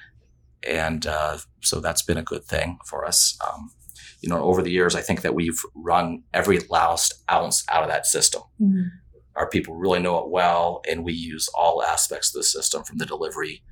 and 0.68 1.08
uh, 1.08 1.38
so 1.62 1.80
that's 1.80 2.02
been 2.02 2.18
a 2.18 2.22
good 2.22 2.44
thing 2.44 2.80
for 2.86 3.06
us. 3.06 3.38
Um, 3.48 3.72
you 4.20 4.28
know, 4.28 4.44
over 4.44 4.62
the 4.62 4.70
years, 4.70 4.94
I 4.94 5.00
think 5.00 5.22
that 5.22 5.34
we've 5.34 5.58
run 5.74 6.24
every 6.34 6.60
last 6.70 7.14
ounce 7.32 7.64
out 7.70 7.84
of 7.84 7.88
that 7.90 8.06
system. 8.06 8.42
Mm-hmm. 8.62 8.88
Our 9.40 9.48
people 9.48 9.76
really 9.76 10.00
know 10.00 10.20
it 10.20 10.30
well, 10.30 10.82
and 10.88 11.04
we 11.04 11.14
use 11.14 11.48
all 11.58 11.82
aspects 11.82 12.30
of 12.30 12.40
the 12.40 12.44
system 12.44 12.84
from 12.84 12.98
the 12.98 13.06
delivery 13.06 13.64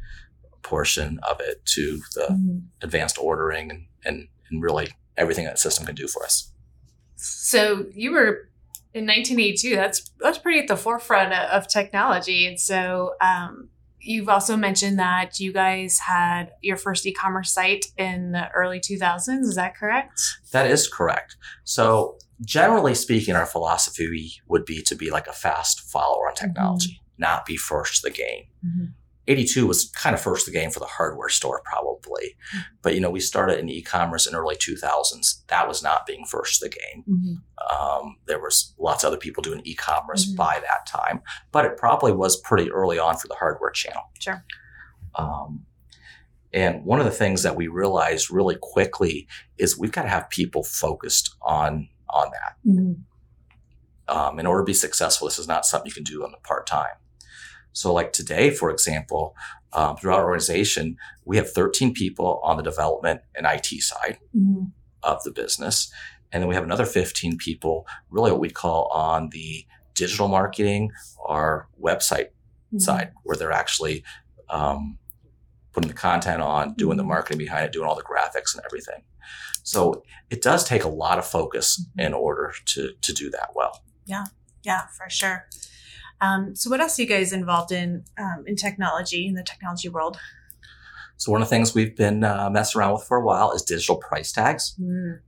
portion 0.63 1.19
of 1.29 1.39
it 1.39 1.63
to 1.65 2.01
the 2.15 2.27
mm-hmm. 2.31 2.59
advanced 2.81 3.17
ordering 3.19 3.69
and, 3.69 3.85
and, 4.05 4.27
and 4.49 4.63
really 4.63 4.89
everything 5.17 5.45
that 5.45 5.59
system 5.59 5.85
can 5.85 5.95
do 5.95 6.07
for 6.07 6.23
us. 6.23 6.51
So 7.17 7.85
you 7.93 8.11
were 8.11 8.49
in 8.93 9.05
1982. 9.05 9.75
That's 9.75 10.11
that's 10.19 10.37
pretty 10.37 10.59
at 10.59 10.67
the 10.67 10.77
forefront 10.77 11.33
of 11.33 11.67
technology, 11.67 12.47
and 12.47 12.59
so 12.59 13.15
um, 13.21 13.69
you've 13.99 14.29
also 14.29 14.55
mentioned 14.55 14.97
that 14.99 15.39
you 15.39 15.51
guys 15.51 15.99
had 15.99 16.51
your 16.61 16.77
first 16.77 17.05
e-commerce 17.05 17.51
site 17.51 17.87
in 17.97 18.31
the 18.31 18.49
early 18.51 18.79
2000s. 18.79 19.41
Is 19.41 19.55
that 19.55 19.75
correct? 19.75 20.21
That 20.51 20.67
is 20.67 20.87
correct. 20.87 21.35
So 21.63 22.17
generally 22.43 22.95
speaking, 22.95 23.35
our 23.35 23.45
philosophy 23.45 24.31
would 24.47 24.65
be 24.65 24.81
to 24.83 24.95
be 24.95 25.09
like 25.09 25.27
a 25.27 25.33
fast 25.33 25.81
follower 25.81 26.27
on 26.27 26.35
technology, 26.35 27.01
mm-hmm. 27.01 27.21
not 27.21 27.45
be 27.45 27.57
first 27.57 28.01
to 28.01 28.09
the 28.09 28.15
game. 28.15 28.45
Mm-hmm. 28.65 28.85
82 29.29 29.67
was 29.67 29.89
kind 29.89 30.13
of 30.13 30.21
first 30.21 30.45
to 30.45 30.51
the 30.51 30.57
game 30.57 30.71
for 30.71 30.79
the 30.79 30.85
hardware 30.85 31.29
store 31.29 31.61
probably 31.65 32.35
mm-hmm. 32.53 32.59
but 32.81 32.95
you 32.95 33.01
know 33.01 33.09
we 33.09 33.19
started 33.19 33.59
in 33.59 33.69
e-commerce 33.69 34.25
in 34.25 34.33
early 34.33 34.55
2000s 34.55 35.45
that 35.47 35.67
was 35.67 35.83
not 35.83 36.05
being 36.05 36.25
first 36.25 36.59
to 36.59 36.65
the 36.65 36.69
game 36.69 37.03
mm-hmm. 37.07 37.77
um, 37.77 38.15
there 38.25 38.39
was 38.39 38.73
lots 38.79 39.03
of 39.03 39.09
other 39.09 39.17
people 39.17 39.41
doing 39.43 39.61
e-commerce 39.65 40.25
mm-hmm. 40.25 40.35
by 40.35 40.61
that 40.61 40.85
time 40.87 41.21
but 41.51 41.65
it 41.65 41.77
probably 41.77 42.11
was 42.11 42.39
pretty 42.41 42.71
early 42.71 42.97
on 42.97 43.17
for 43.17 43.27
the 43.27 43.35
hardware 43.35 43.71
channel 43.71 44.03
sure 44.19 44.45
um, 45.15 45.65
and 46.53 46.85
one 46.85 46.99
of 46.99 47.05
the 47.05 47.11
things 47.11 47.43
that 47.43 47.55
we 47.55 47.67
realized 47.67 48.31
really 48.31 48.57
quickly 48.61 49.27
is 49.57 49.77
we've 49.77 49.91
got 49.91 50.03
to 50.03 50.09
have 50.09 50.29
people 50.29 50.63
focused 50.63 51.35
on 51.41 51.89
on 52.09 52.31
that 52.31 52.55
mm-hmm. 52.65 54.17
um, 54.17 54.39
in 54.39 54.45
order 54.45 54.61
to 54.61 54.65
be 54.65 54.73
successful 54.73 55.27
this 55.27 55.39
is 55.39 55.47
not 55.47 55.65
something 55.65 55.87
you 55.87 55.93
can 55.93 56.03
do 56.03 56.23
on 56.23 56.31
the 56.31 56.37
part-time 56.37 56.95
so, 57.77 57.93
like 57.93 58.11
today, 58.11 58.49
for 58.49 58.71
example, 58.71 59.35
um, 59.71 59.97
throughout 59.97 60.17
our 60.17 60.25
organization, 60.25 60.97
we 61.25 61.37
have 61.37 61.51
13 61.51 61.93
people 61.93 62.41
on 62.43 62.57
the 62.57 62.63
development 62.63 63.21
and 63.35 63.45
IT 63.45 63.67
side 63.83 64.17
mm-hmm. 64.35 64.63
of 65.03 65.21
the 65.23 65.29
business. 65.29 65.93
And 66.31 66.41
then 66.41 66.47
we 66.49 66.55
have 66.55 66.63
another 66.63 66.87
15 66.87 67.37
people, 67.37 67.85
really 68.09 68.31
what 68.31 68.39
we 68.39 68.49
call 68.49 68.87
on 68.87 69.29
the 69.29 69.63
digital 69.93 70.27
marketing 70.27 70.91
our 71.23 71.67
website 71.79 72.29
mm-hmm. 72.73 72.79
side, 72.79 73.11
where 73.21 73.37
they're 73.37 73.51
actually 73.51 74.03
um, 74.49 74.97
putting 75.77 75.89
the 75.89 75.93
content 75.93 76.41
on, 76.41 76.73
doing 76.73 76.97
the 76.97 77.03
mm-hmm. 77.03 77.09
marketing 77.09 77.37
behind 77.37 77.63
it, 77.63 77.71
doing 77.71 77.87
all 77.87 77.93
the 77.93 78.01
graphics 78.01 78.55
and 78.55 78.65
everything. 78.65 79.03
So 79.61 80.01
it 80.31 80.41
does 80.41 80.63
take 80.63 80.83
a 80.83 80.89
lot 80.89 81.19
of 81.19 81.27
focus 81.27 81.79
mm-hmm. 81.79 81.99
in 81.99 82.13
order 82.15 82.51
to, 82.65 82.93
to 82.99 83.13
do 83.13 83.29
that 83.29 83.51
well. 83.53 83.83
Yeah, 84.07 84.23
yeah, 84.63 84.87
for 84.87 85.07
sure. 85.07 85.45
Um, 86.19 86.55
so, 86.55 86.71
what 86.71 86.79
else 86.79 86.97
are 86.97 87.03
you 87.03 87.07
guys 87.07 87.31
involved 87.31 87.71
in 87.71 88.05
um, 88.17 88.43
in 88.47 88.55
technology 88.55 89.27
in 89.27 89.35
the 89.35 89.43
technology 89.43 89.87
world? 89.87 90.17
So, 91.17 91.31
one 91.31 91.43
of 91.43 91.47
the 91.47 91.55
things 91.55 91.75
we've 91.75 91.95
been 91.95 92.23
uh, 92.23 92.49
messing 92.49 92.79
around 92.79 92.93
with 92.93 93.03
for 93.03 93.17
a 93.17 93.23
while 93.23 93.51
is 93.51 93.61
digital 93.61 93.97
price 93.97 94.31
tags. 94.31 94.73
Mm. 94.81 95.19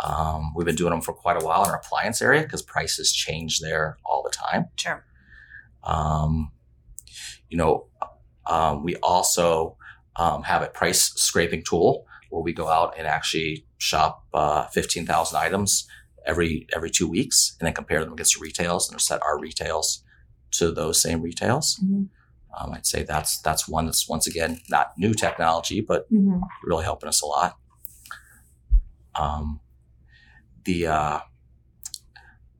Um, 0.00 0.52
we've 0.54 0.66
been 0.66 0.74
doing 0.74 0.90
them 0.90 1.00
for 1.00 1.14
quite 1.14 1.42
a 1.42 1.46
while 1.46 1.64
in 1.64 1.70
our 1.70 1.76
appliance 1.76 2.20
area 2.20 2.42
because 2.42 2.60
prices 2.60 3.10
change 3.10 3.60
there 3.60 3.96
all 4.04 4.22
the 4.22 4.28
time. 4.28 4.66
Sure. 4.76 5.02
Um, 5.82 6.52
you 7.48 7.56
know, 7.56 7.86
um, 8.46 8.84
we 8.84 8.96
also 8.96 9.78
um, 10.16 10.42
have 10.44 10.62
a 10.62 10.68
price 10.68 11.12
scraping 11.16 11.62
tool 11.62 12.06
where 12.30 12.42
we 12.42 12.52
go 12.52 12.68
out 12.68 12.94
and 12.98 13.06
actually 13.06 13.66
shop 13.78 14.24
uh, 14.34 14.66
15,000 14.66 15.36
items 15.38 15.86
every 16.26 16.66
every 16.74 16.90
two 16.90 17.08
weeks 17.08 17.56
and 17.58 17.66
then 17.66 17.74
compare 17.74 18.02
them 18.02 18.12
against 18.12 18.34
the 18.34 18.40
retails 18.40 18.90
and 18.90 19.00
set 19.00 19.22
our 19.22 19.38
retails 19.38 20.02
to 20.52 20.70
those 20.70 21.00
same 21.00 21.20
retails. 21.20 21.78
Mm-hmm. 21.84 22.04
Um, 22.56 22.72
I'd 22.72 22.86
say 22.86 23.02
that's 23.02 23.40
that's 23.40 23.68
one 23.68 23.86
that's 23.86 24.08
once 24.08 24.26
again 24.26 24.60
not 24.68 24.92
new 24.96 25.12
technology, 25.12 25.80
but 25.80 26.10
mm-hmm. 26.12 26.40
really 26.64 26.84
helping 26.84 27.08
us 27.08 27.22
a 27.22 27.26
lot. 27.26 27.56
Um, 29.16 29.60
the 30.64 30.86
uh, 30.86 31.20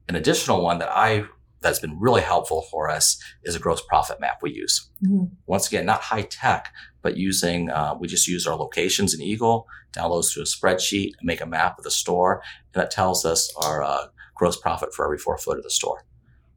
an 0.09 0.17
additional 0.17 0.63
one 0.63 0.79
that 0.79 0.91
I 0.91 1.25
that's 1.61 1.79
been 1.79 1.99
really 1.99 2.21
helpful 2.21 2.63
for 2.71 2.91
us 2.91 3.19
is 3.43 3.55
a 3.55 3.59
gross 3.59 3.81
profit 3.81 4.21
map 4.21 4.41
we 4.43 4.53
use. 4.53 4.91
Mm-hmm. 5.03 5.35
Once 5.47 5.67
again, 5.69 5.87
not 5.87 6.03
high 6.03 6.23
tech, 6.23 6.73
but 7.05 7.19
using 7.19 7.71
uh, 7.71 7.95
we 8.01 8.09
just 8.09 8.27
use 8.27 8.47
our 8.47 8.57
locations 8.57 9.15
in 9.15 9.21
Eagle, 9.21 9.69
downloads 9.93 10.33
to 10.33 10.41
a 10.41 10.45
spreadsheet, 10.45 11.13
make 11.23 11.41
a 11.41 11.47
map 11.47 11.79
of 11.79 11.85
the 11.85 11.91
store, 11.91 12.43
and 12.73 12.83
that 12.83 12.91
tells 12.91 13.25
us 13.25 13.53
our 13.63 13.85
uh, 13.85 14.07
gross 14.35 14.57
profit 14.57 14.93
for 14.93 15.05
every 15.05 15.19
four 15.19 15.39
foot 15.39 15.59
of 15.59 15.63
the 15.63 15.71
store. 15.71 16.05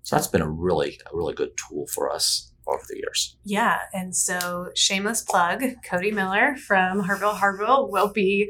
So 0.01 0.16
that's 0.16 0.27
been 0.27 0.42
a 0.42 0.50
really, 0.50 1.00
a 1.12 1.16
really 1.16 1.34
good 1.34 1.51
tool 1.58 1.86
for 1.94 2.10
us 2.10 2.54
over 2.66 2.82
the 2.88 2.96
years. 2.96 3.36
Yeah. 3.44 3.80
And 3.94 4.16
so, 4.16 4.70
shameless 4.74 5.22
plug 5.22 5.63
Cody 5.84 6.12
Miller 6.12 6.56
from 6.56 7.04
Hartville 7.04 7.38
Hartville 7.38 7.89
will 7.89 8.12
be 8.12 8.50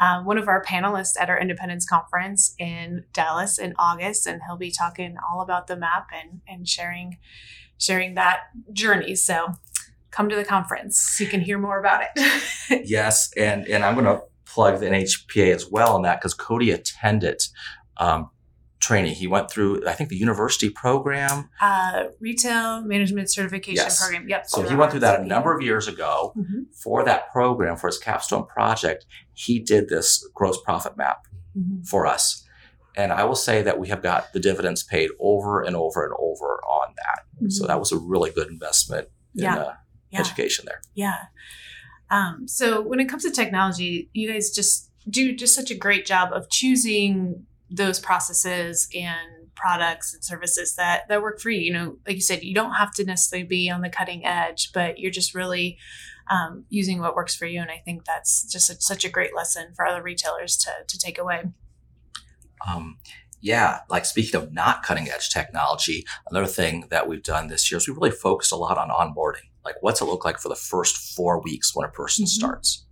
um, 0.00 0.24
one 0.24 0.38
of 0.38 0.48
our 0.48 0.64
panelists 0.64 1.14
at 1.18 1.30
our 1.30 1.38
Independence 1.38 1.86
Conference 1.86 2.54
in 2.58 3.04
Dallas 3.12 3.58
in 3.58 3.74
August. 3.78 4.26
And 4.26 4.40
he'll 4.46 4.56
be 4.56 4.72
talking 4.72 5.16
all 5.30 5.42
about 5.42 5.68
the 5.68 5.76
map 5.76 6.08
and, 6.12 6.40
and 6.48 6.68
sharing 6.68 7.18
sharing 7.78 8.14
that 8.14 8.40
journey. 8.72 9.14
So, 9.14 9.54
come 10.10 10.28
to 10.28 10.36
the 10.36 10.44
conference 10.44 10.98
so 10.98 11.24
you 11.24 11.30
can 11.30 11.40
hear 11.40 11.58
more 11.58 11.78
about 11.78 12.02
it. 12.02 12.82
yes. 12.88 13.30
And, 13.36 13.66
and 13.66 13.84
I'm 13.84 13.94
going 13.94 14.06
to 14.06 14.22
plug 14.46 14.80
the 14.80 14.86
NHPA 14.86 15.54
as 15.54 15.70
well 15.70 15.94
on 15.94 16.02
that 16.02 16.20
because 16.20 16.34
Cody 16.34 16.70
attended 16.70 17.42
um, 17.98 18.30
training. 18.80 19.14
He 19.14 19.26
went 19.26 19.50
through, 19.50 19.86
I 19.86 19.92
think, 19.92 20.10
the 20.10 20.16
university 20.16 20.70
program, 20.70 21.50
uh, 21.60 22.04
retail 22.20 22.82
management 22.82 23.30
certification 23.30 23.84
yes. 23.84 24.00
program. 24.00 24.28
Yep. 24.28 24.46
So 24.48 24.62
he 24.62 24.74
went 24.74 24.90
through 24.90 25.00
that 25.00 25.20
a 25.20 25.24
number 25.24 25.54
of 25.54 25.62
years 25.62 25.88
ago 25.88 26.32
mm-hmm. 26.36 26.62
for 26.72 27.04
that 27.04 27.30
program 27.32 27.76
for 27.76 27.88
his 27.88 27.98
capstone 27.98 28.46
project. 28.46 29.06
He 29.34 29.58
did 29.58 29.88
this 29.88 30.26
gross 30.34 30.60
profit 30.62 30.96
map 30.96 31.26
mm-hmm. 31.56 31.82
for 31.82 32.06
us. 32.06 32.44
And 32.96 33.12
I 33.12 33.24
will 33.24 33.36
say 33.36 33.62
that 33.62 33.78
we 33.78 33.88
have 33.88 34.02
got 34.02 34.32
the 34.32 34.40
dividends 34.40 34.82
paid 34.82 35.10
over 35.20 35.60
and 35.60 35.76
over 35.76 36.04
and 36.04 36.14
over 36.18 36.62
on 36.64 36.94
that. 36.96 37.24
Mm-hmm. 37.36 37.50
So 37.50 37.66
that 37.66 37.78
was 37.78 37.92
a 37.92 37.98
really 37.98 38.30
good 38.30 38.48
investment 38.48 39.08
yeah. 39.34 39.56
in 39.56 39.62
uh, 39.62 39.74
yeah. 40.10 40.20
education 40.20 40.64
there. 40.66 40.80
Yeah. 40.94 41.24
Um, 42.10 42.46
so 42.46 42.80
when 42.80 43.00
it 43.00 43.08
comes 43.08 43.24
to 43.24 43.30
technology, 43.30 44.08
you 44.12 44.30
guys 44.30 44.50
just 44.50 44.90
do 45.08 45.34
just 45.34 45.54
such 45.54 45.70
a 45.70 45.74
great 45.74 46.06
job 46.06 46.32
of 46.32 46.48
choosing 46.50 47.46
those 47.70 47.98
processes 47.98 48.88
and 48.94 49.50
products 49.54 50.14
and 50.14 50.22
services 50.22 50.76
that 50.76 51.08
that 51.08 51.22
work 51.22 51.40
for 51.40 51.50
you. 51.50 51.60
You 51.60 51.72
know, 51.72 51.98
like 52.06 52.16
you 52.16 52.22
said, 52.22 52.42
you 52.42 52.54
don't 52.54 52.74
have 52.74 52.92
to 52.94 53.04
necessarily 53.04 53.46
be 53.46 53.70
on 53.70 53.80
the 53.80 53.88
cutting 53.88 54.24
edge, 54.24 54.72
but 54.72 54.98
you're 54.98 55.10
just 55.10 55.34
really 55.34 55.78
um, 56.28 56.64
using 56.68 57.00
what 57.00 57.16
works 57.16 57.34
for 57.34 57.46
you. 57.46 57.60
And 57.60 57.70
I 57.70 57.82
think 57.84 58.04
that's 58.04 58.44
just 58.50 58.70
a, 58.70 58.80
such 58.80 59.04
a 59.04 59.08
great 59.08 59.34
lesson 59.34 59.72
for 59.74 59.86
other 59.86 60.02
retailers 60.02 60.56
to 60.58 60.70
to 60.86 60.98
take 60.98 61.18
away. 61.18 61.44
Um, 62.66 62.98
yeah, 63.40 63.80
like 63.88 64.04
speaking 64.04 64.40
of 64.40 64.52
not 64.52 64.82
cutting 64.82 65.08
edge 65.08 65.30
technology, 65.30 66.04
another 66.30 66.46
thing 66.46 66.86
that 66.90 67.06
we've 67.06 67.22
done 67.22 67.48
this 67.48 67.70
year 67.70 67.78
is 67.78 67.88
we 67.88 67.94
really 67.94 68.10
focused 68.10 68.52
a 68.52 68.56
lot 68.56 68.78
on 68.78 68.88
onboarding. 68.88 69.48
Like, 69.66 69.82
what's 69.82 70.00
it 70.00 70.04
look 70.04 70.24
like 70.24 70.38
for 70.38 70.48
the 70.48 70.54
first 70.54 71.16
four 71.16 71.42
weeks 71.42 71.74
when 71.74 71.86
a 71.86 71.90
person 71.90 72.24
mm-hmm. 72.24 72.28
starts? 72.28 72.86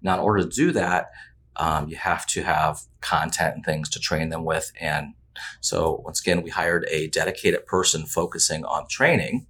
Now, 0.00 0.14
in 0.14 0.20
order 0.20 0.44
to 0.44 0.48
do 0.48 0.70
that, 0.72 1.10
um, 1.56 1.88
you 1.88 1.96
have 1.96 2.24
to 2.26 2.42
have 2.44 2.82
content 3.00 3.56
and 3.56 3.64
things 3.64 3.88
to 3.90 3.98
train 3.98 4.28
them 4.28 4.44
with. 4.44 4.70
And 4.80 5.14
so 5.60 6.00
once 6.04 6.20
again, 6.20 6.42
we 6.42 6.50
hired 6.50 6.86
a 6.88 7.08
dedicated 7.08 7.66
person 7.66 8.06
focusing 8.06 8.64
on 8.64 8.86
training, 8.88 9.46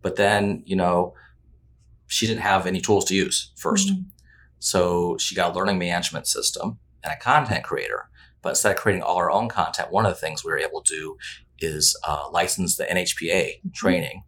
but 0.00 0.14
then, 0.14 0.62
you 0.64 0.76
know, 0.76 1.14
she 2.06 2.28
didn't 2.28 2.42
have 2.42 2.66
any 2.66 2.80
tools 2.80 3.04
to 3.06 3.14
use 3.14 3.50
1st 3.58 3.90
mm-hmm. 3.90 4.02
So 4.58 5.16
she 5.18 5.34
got 5.34 5.52
a 5.52 5.54
learning 5.54 5.78
management 5.78 6.26
system 6.26 6.78
and 7.04 7.12
a 7.12 7.22
content 7.22 7.62
creator. 7.64 8.08
But 8.42 8.50
instead 8.50 8.72
of 8.72 8.78
creating 8.78 9.02
all 9.02 9.16
our 9.16 9.30
own 9.30 9.48
content, 9.48 9.90
one 9.90 10.06
of 10.06 10.12
the 10.12 10.20
things 10.20 10.44
we 10.44 10.50
were 10.50 10.58
able 10.58 10.82
to 10.82 10.94
do 10.94 11.16
is 11.58 11.98
uh, 12.06 12.28
license 12.30 12.76
the 12.76 12.84
NHPA 12.84 13.30
mm-hmm. 13.30 13.68
training. 13.74 14.22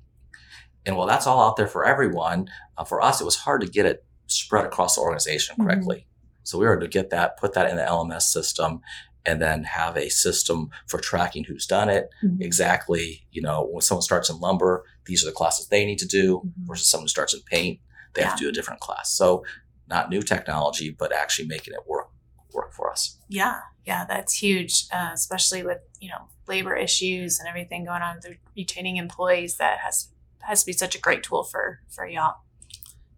And 0.89 0.97
while 0.97 1.07
that's 1.07 1.27
all 1.27 1.47
out 1.47 1.57
there 1.57 1.67
for 1.67 1.85
everyone, 1.85 2.49
uh, 2.77 2.85
for 2.85 3.01
us, 3.03 3.21
it 3.21 3.25
was 3.25 3.37
hard 3.37 3.61
to 3.61 3.69
get 3.69 3.87
it 3.87 4.05
spread 4.27 4.65
across 4.65 4.97
the 4.97 5.03
organization 5.03 5.55
mm-hmm. 5.55 5.65
correctly. 5.65 5.97
Mm-hmm. 5.97 6.41
So 6.45 6.59
we 6.59 6.65
were 6.65 6.73
able 6.73 6.87
to 6.87 6.89
get 6.89 7.11
that, 7.11 7.37
put 7.37 7.53
that 7.53 7.71
in 7.71 7.77
the 7.77 7.83
LMS 7.83 8.23
system, 8.23 8.81
and 9.27 9.43
then 9.43 9.65
have 9.65 9.99
a 9.99 10.09
system 10.09 10.71
for 10.87 10.99
tracking 10.99 11.45
who's 11.45 11.67
done 11.67 11.91
it 11.91 12.09
mm-hmm. 12.25 12.41
exactly. 12.43 13.27
You 13.31 13.43
know, 13.43 13.69
when 13.71 13.83
someone 13.83 14.03
starts 14.03 14.31
in 14.31 14.41
lumber, 14.41 14.85
these 15.05 15.23
are 15.23 15.27
the 15.27 15.33
classes 15.33 15.69
they 15.69 15.85
need 15.85 15.99
to 15.99 16.09
do 16.09 16.39
mm-hmm. 16.39 16.67
versus 16.67 16.89
someone 16.89 17.05
who 17.05 17.09
starts 17.09 17.35
in 17.35 17.43
paint, 17.43 17.81
they 18.15 18.23
yeah. 18.23 18.29
have 18.29 18.39
to 18.39 18.45
do 18.45 18.49
a 18.49 18.53
different 18.53 18.81
class. 18.81 19.13
So 19.13 19.45
not 19.89 20.09
new 20.09 20.23
technology, 20.23 20.91
but 20.91 21.13
actually 21.13 21.49
making 21.49 21.75
it 21.75 21.81
work 21.87 22.09
work 22.55 22.73
for 22.73 22.91
us. 22.91 23.19
Yeah, 23.29 23.61
yeah, 23.85 24.07
that's 24.07 24.39
huge, 24.39 24.85
uh, 24.91 25.11
especially 25.13 25.63
with 25.63 25.81
you 26.01 26.09
know 26.09 26.29
labor 26.47 26.75
issues 26.75 27.39
and 27.39 27.47
everything 27.47 27.85
going 27.85 28.01
on. 28.01 28.17
with 28.17 28.39
retaining 28.57 28.97
employees 28.97 29.59
that 29.59 29.81
has 29.81 30.09
has 30.49 30.63
to 30.63 30.67
be 30.67 30.73
such 30.73 30.95
a 30.95 30.99
great 31.01 31.23
tool 31.23 31.45
for 31.45 31.81
for 31.89 32.07
y'all. 32.07 32.37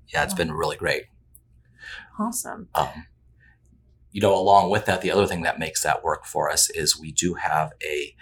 Yeah, 0.09 0.25
it's 0.25 0.35
been 0.35 0.53
really 0.53 0.77
great. 0.77 1.05
Awesome. 2.19 2.69
Um, 2.75 3.07
you 4.11 4.21
know, 4.21 4.35
along 4.35 4.71
with 4.71 4.87
that, 4.87 5.01
the 5.03 5.11
other 5.13 5.27
thing 5.27 5.43
that 5.43 5.59
makes 5.59 5.83
that 5.83 6.03
work 6.03 6.25
for 6.27 6.51
us 6.51 6.69
is 6.71 6.99
we 6.99 7.13
do 7.13 7.35
have 7.35 7.73
a 7.83 8.15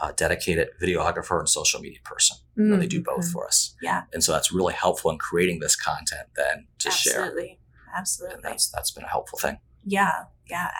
uh, 0.00 0.12
dedicated 0.16 0.68
videographer 0.82 1.38
and 1.38 1.48
social 1.48 1.80
media 1.80 2.00
person. 2.02 2.36
You 2.56 2.64
know, 2.64 2.76
they 2.78 2.86
do 2.86 3.00
both 3.02 3.26
Mhm. 3.26 3.32
for 3.32 3.46
us. 3.46 3.74
Yeah. 3.80 4.04
And 4.12 4.24
so 4.24 4.32
that's 4.32 4.50
really 4.50 4.74
helpful 4.74 5.10
in 5.10 5.18
creating 5.18 5.60
this 5.60 5.76
content 5.76 6.28
then 6.34 6.66
to 6.80 6.90
share. 6.90 7.20
Absolutely. 7.24 7.50
And 7.86 7.96
Absolutely. 7.96 8.40
that's 8.42 8.68
that's 8.70 8.90
been 8.90 9.04
a 9.04 9.08
helpful 9.08 9.38
thing. 9.38 9.60
Yeah, 9.84 10.24
yeah, 10.46 10.70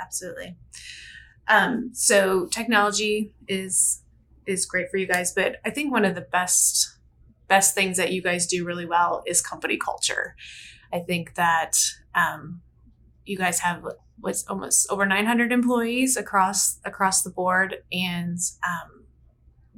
absolutely. 0.00 0.56
Um, 1.48 1.90
so 1.92 2.46
technology 2.46 3.34
is 3.48 4.02
is 4.46 4.64
great 4.66 4.90
for 4.90 4.96
you 4.96 5.06
guys, 5.06 5.32
but 5.32 5.56
I 5.64 5.70
think 5.70 5.92
one 5.92 6.04
of 6.04 6.14
the 6.14 6.20
best 6.22 6.96
best 7.52 7.74
things 7.74 7.98
that 7.98 8.12
you 8.14 8.22
guys 8.22 8.46
do 8.46 8.64
really 8.64 8.86
well 8.86 9.22
is 9.26 9.42
company 9.42 9.76
culture. 9.76 10.34
I 10.90 11.00
think 11.00 11.34
that 11.34 11.74
um, 12.14 12.62
you 13.26 13.36
guys 13.36 13.58
have 13.58 13.84
what's 14.18 14.46
almost 14.48 14.90
over 14.90 15.04
900 15.04 15.52
employees 15.52 16.16
across 16.16 16.78
across 16.86 17.20
the 17.20 17.28
board, 17.28 17.76
and 17.92 18.38
um, 18.66 19.04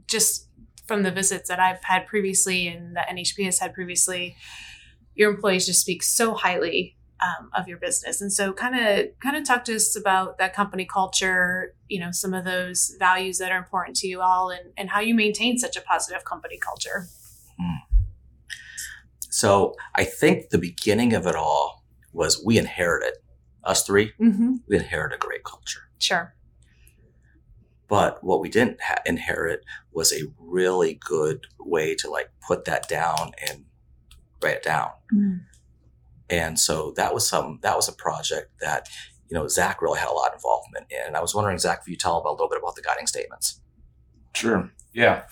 just 0.07 0.47
from 0.87 1.03
the 1.03 1.11
visits 1.11 1.49
that 1.49 1.59
I've 1.59 1.83
had 1.83 2.07
previously 2.07 2.69
and 2.69 2.95
that 2.95 3.09
NHP 3.09 3.45
has 3.45 3.59
had 3.59 3.75
previously, 3.75 4.37
your 5.17 5.33
employees 5.33 5.67
just 5.67 5.81
speak 5.81 6.05
so 6.05 6.35
highly 6.35 6.97
um, 7.25 7.51
of 7.57 7.67
your 7.67 7.79
business 7.79 8.21
and 8.21 8.33
so 8.33 8.53
kind 8.53 8.79
of 8.79 9.07
kind 9.19 9.37
of 9.37 9.45
talk 9.45 9.65
to 9.65 9.75
us 9.75 9.97
about 9.97 10.39
that 10.39 10.53
company 10.55 10.85
culture 10.85 11.75
you 11.89 11.99
know 11.99 12.11
some 12.11 12.35
of 12.35 12.45
those 12.45 12.97
values 12.99 13.39
that 13.39 13.51
are 13.53 13.57
important 13.57 13.97
to 13.97 14.09
you 14.09 14.21
all 14.21 14.51
and, 14.51 14.73
and 14.77 14.91
how 14.91 15.01
you 15.01 15.15
maintain 15.15 15.57
such 15.57 15.77
a 15.77 15.81
positive 15.81 16.25
company 16.25 16.59
culture 16.59 17.09
So 19.31 19.75
I 19.95 20.05
think 20.05 20.51
the 20.51 20.59
beginning 20.59 21.13
of 21.13 21.27
it 21.27 21.35
all 21.35 21.85
was 22.13 22.43
we 22.45 22.57
inherited 22.59 23.15
us 23.65 23.85
three. 23.85 24.13
mm-hmm. 24.21 24.57
We 24.69 24.77
inherited 24.77 25.17
a 25.17 25.19
great 25.19 25.45
culture, 25.45 25.89
sure 25.99 26.35
but 27.89 28.23
what 28.25 28.41
we 28.41 28.49
didn't 28.49 28.81
ha- 28.83 29.03
inherit 29.07 29.65
was 29.93 30.13
a 30.13 30.25
really 30.39 30.95
good 30.95 31.47
way 31.59 31.95
to 31.95 32.11
like 32.11 32.31
put 32.47 32.65
that 32.65 32.89
down 32.89 33.33
and 33.49 33.65
write 34.43 34.57
it 34.57 34.63
down. 34.63 34.91
And 36.31 36.59
so 36.59 36.93
that 36.97 37.15
was 37.15 37.29
some 37.29 37.59
that 37.63 37.77
was 37.77 37.89
a 37.89 37.93
project 37.93 38.51
that 38.61 38.89
you 39.29 39.39
know 39.39 39.47
Zach 39.47 39.83
really 39.83 40.01
had 40.01 40.09
a 40.09 40.13
lot 40.13 40.29
of 40.29 40.35
involvement 40.35 40.87
in. 40.91 41.07
And 41.07 41.17
I 41.17 41.21
was 41.21 41.35
wondering, 41.35 41.59
Zach, 41.59 41.81
if 41.83 41.89
you 41.89 41.97
tell 41.97 42.19
about 42.19 42.31
a 42.31 42.33
little 42.33 42.49
bit 42.49 42.59
about 42.59 42.75
the 42.75 42.83
guiding 42.83 43.07
statements. 43.07 43.61
Sure. 44.35 44.71
Yeah, 44.93 45.23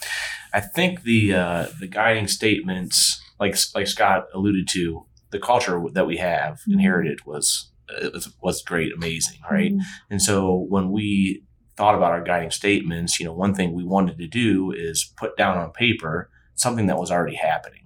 I 0.52 0.60
think 0.60 1.02
the 1.02 1.34
uh, 1.34 1.66
the 1.80 1.86
guiding 1.86 2.28
statements, 2.28 3.20
like 3.38 3.56
like 3.74 3.86
Scott 3.86 4.26
alluded 4.34 4.66
to, 4.68 5.06
the 5.30 5.38
culture 5.38 5.80
that 5.92 6.06
we 6.06 6.16
have 6.18 6.60
Mhm. 6.68 6.74
inherited 6.74 7.24
was 7.26 7.70
uh, 7.88 8.10
was, 8.12 8.32
was 8.42 8.62
great, 8.62 8.92
amazing, 8.94 9.38
right? 9.50 9.72
And 10.10 10.20
so 10.20 10.66
when 10.68 10.90
we 10.90 11.44
thought 11.76 11.94
about 11.94 12.12
our 12.12 12.22
guiding 12.22 12.50
statements, 12.50 13.18
you 13.18 13.26
know, 13.26 13.32
one 13.32 13.54
thing 13.54 13.72
we 13.72 13.84
wanted 13.84 14.18
to 14.18 14.26
do 14.28 14.72
is 14.72 15.12
put 15.16 15.36
down 15.36 15.58
on 15.58 15.70
paper 15.72 16.28
something 16.54 16.86
that 16.86 16.98
was 16.98 17.10
already 17.10 17.36
happening, 17.36 17.82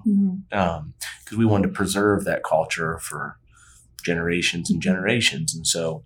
because 0.51 1.39
we 1.39 1.47
wanted 1.47 1.69
to 1.69 1.73
preserve 1.73 2.25
that 2.25 2.43
culture 2.43 2.99
for 2.99 3.39
generations 4.05 4.71
and 4.71 4.83
generations. 4.83 5.55
And 5.55 5.67
so, 5.67 6.05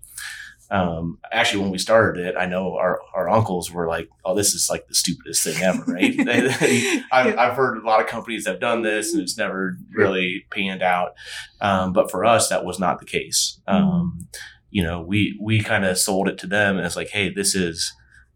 um, 0.70 1.18
actually, 1.32 1.62
when 1.62 1.72
we 1.72 1.78
started 1.78 2.24
it, 2.24 2.36
I 2.38 2.46
know 2.46 2.76
our, 2.76 3.00
our 3.12 3.28
uncles 3.28 3.72
were 3.72 3.88
like, 3.88 4.08
"Oh, 4.24 4.36
this 4.36 4.54
is 4.54 4.70
like 4.70 4.86
the 4.86 4.94
stupidest 4.94 5.42
thing 5.42 5.60
ever," 5.62 5.82
right? 5.84 6.14
I've, 7.12 7.36
I've 7.36 7.54
heard 7.54 7.78
a 7.78 7.86
lot 7.86 8.00
of 8.00 8.06
companies 8.06 8.46
have 8.46 8.60
done 8.60 8.82
this, 8.82 9.12
and 9.12 9.20
it's 9.20 9.36
never 9.36 9.76
really 9.92 10.46
panned 10.52 10.82
out. 10.82 11.14
Um, 11.60 11.92
but 11.92 12.08
for 12.10 12.24
us, 12.24 12.48
that 12.50 12.64
was 12.64 12.78
not 12.78 13.00
the 13.00 13.06
case. 13.06 13.60
Um, 13.66 14.28
you 14.70 14.84
know, 14.84 15.00
we 15.00 15.36
we 15.42 15.60
kind 15.60 15.84
of 15.84 15.98
sold 15.98 16.28
it 16.28 16.38
to 16.38 16.46
them, 16.46 16.78
as 16.78 16.94
like, 16.94 17.08
"Hey, 17.08 17.30
this 17.30 17.54
is 17.54 17.92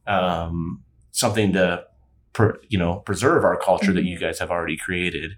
um, 0.06 0.82
something 1.12 1.52
to." 1.52 1.84
Per, 2.34 2.58
you 2.68 2.76
know, 2.78 2.96
preserve 2.96 3.44
our 3.44 3.56
culture 3.56 3.92
that 3.92 4.04
you 4.04 4.18
guys 4.18 4.40
have 4.40 4.50
already 4.50 4.76
created, 4.76 5.32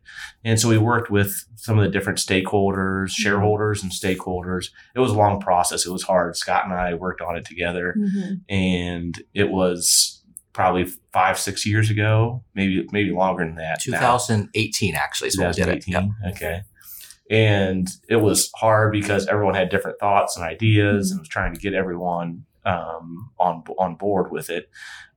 and 0.44 0.58
so 0.58 0.68
we 0.68 0.78
worked 0.78 1.10
with 1.10 1.44
some 1.54 1.78
of 1.78 1.84
the 1.84 1.90
different 1.90 2.18
stakeholders, 2.18 3.10
shareholders, 3.10 3.82
and 3.82 3.92
stakeholders. 3.92 4.70
It 4.94 5.00
was 5.00 5.10
a 5.12 5.14
long 5.14 5.38
process. 5.38 5.84
It 5.86 5.92
was 5.92 6.04
hard. 6.04 6.36
Scott 6.36 6.64
and 6.64 6.72
I 6.72 6.94
worked 6.94 7.20
on 7.20 7.36
it 7.36 7.44
together 7.44 7.94
Mhm. 7.98 8.40
and 8.48 9.14
it 9.34 9.50
was 9.50 10.22
probably 10.54 10.86
five, 11.12 11.38
six 11.38 11.66
years 11.66 11.90
ago, 11.90 12.42
maybe 12.54 12.86
maybe 12.90 13.10
longer 13.12 13.44
than 13.44 13.56
that. 13.56 13.78
now. 13.86 14.16
2018 14.16 14.94
actually 14.94 15.28
is 15.28 15.36
when 15.38 15.48
we 15.48 15.52
did 15.52 15.68
it. 15.68 15.82
2018. 15.84 16.14
Okay. 16.32 16.62
And 17.30 17.88
it 18.08 18.16
was 18.16 18.50
hard 18.56 18.92
because 18.92 19.26
everyone 19.26 19.54
had 19.54 19.68
different 19.68 19.98
thoughts 19.98 20.36
and 20.36 20.46
ideas 20.46 21.10
and 21.10 21.20
was 21.20 21.28
trying 21.28 21.52
to 21.54 21.60
get 21.60 21.74
everyone 21.74 22.44
um, 22.64 23.30
on 23.38 23.62
on 23.78 23.94
board 23.96 24.32
with 24.32 24.50
it. 24.50 24.68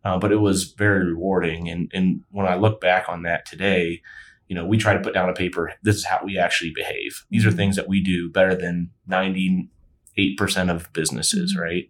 Uh, 0.04 0.18
but 0.18 0.32
it 0.32 0.38
was 0.38 0.72
very 0.78 1.06
rewarding. 1.06 1.70
And, 1.70 1.92
and 1.94 2.22
when 2.32 2.46
I 2.46 2.56
look 2.56 2.80
back 2.80 3.10
on 3.10 3.24
that 3.24 3.46
today, 3.46 4.02
you 4.48 4.56
know, 4.56 4.66
we 4.66 4.78
try 4.78 4.94
to 4.94 5.00
put 5.00 5.14
down 5.14 5.30
a 5.30 5.34
paper. 5.34 5.74
This 5.84 5.98
is 5.98 6.06
how 6.06 6.22
we 6.24 6.38
actually 6.38 6.72
behave. 6.74 7.26
These 7.30 7.46
are 7.46 7.52
Mhm. 7.52 7.56
things 7.58 7.76
that 7.76 7.88
we 7.90 8.02
do 8.02 8.32
better 8.32 8.56
than 8.56 8.92
98% 9.08 10.70
of 10.72 10.92
businesses, 10.94 11.56
Mhm. 11.56 11.60
right? 11.62 11.88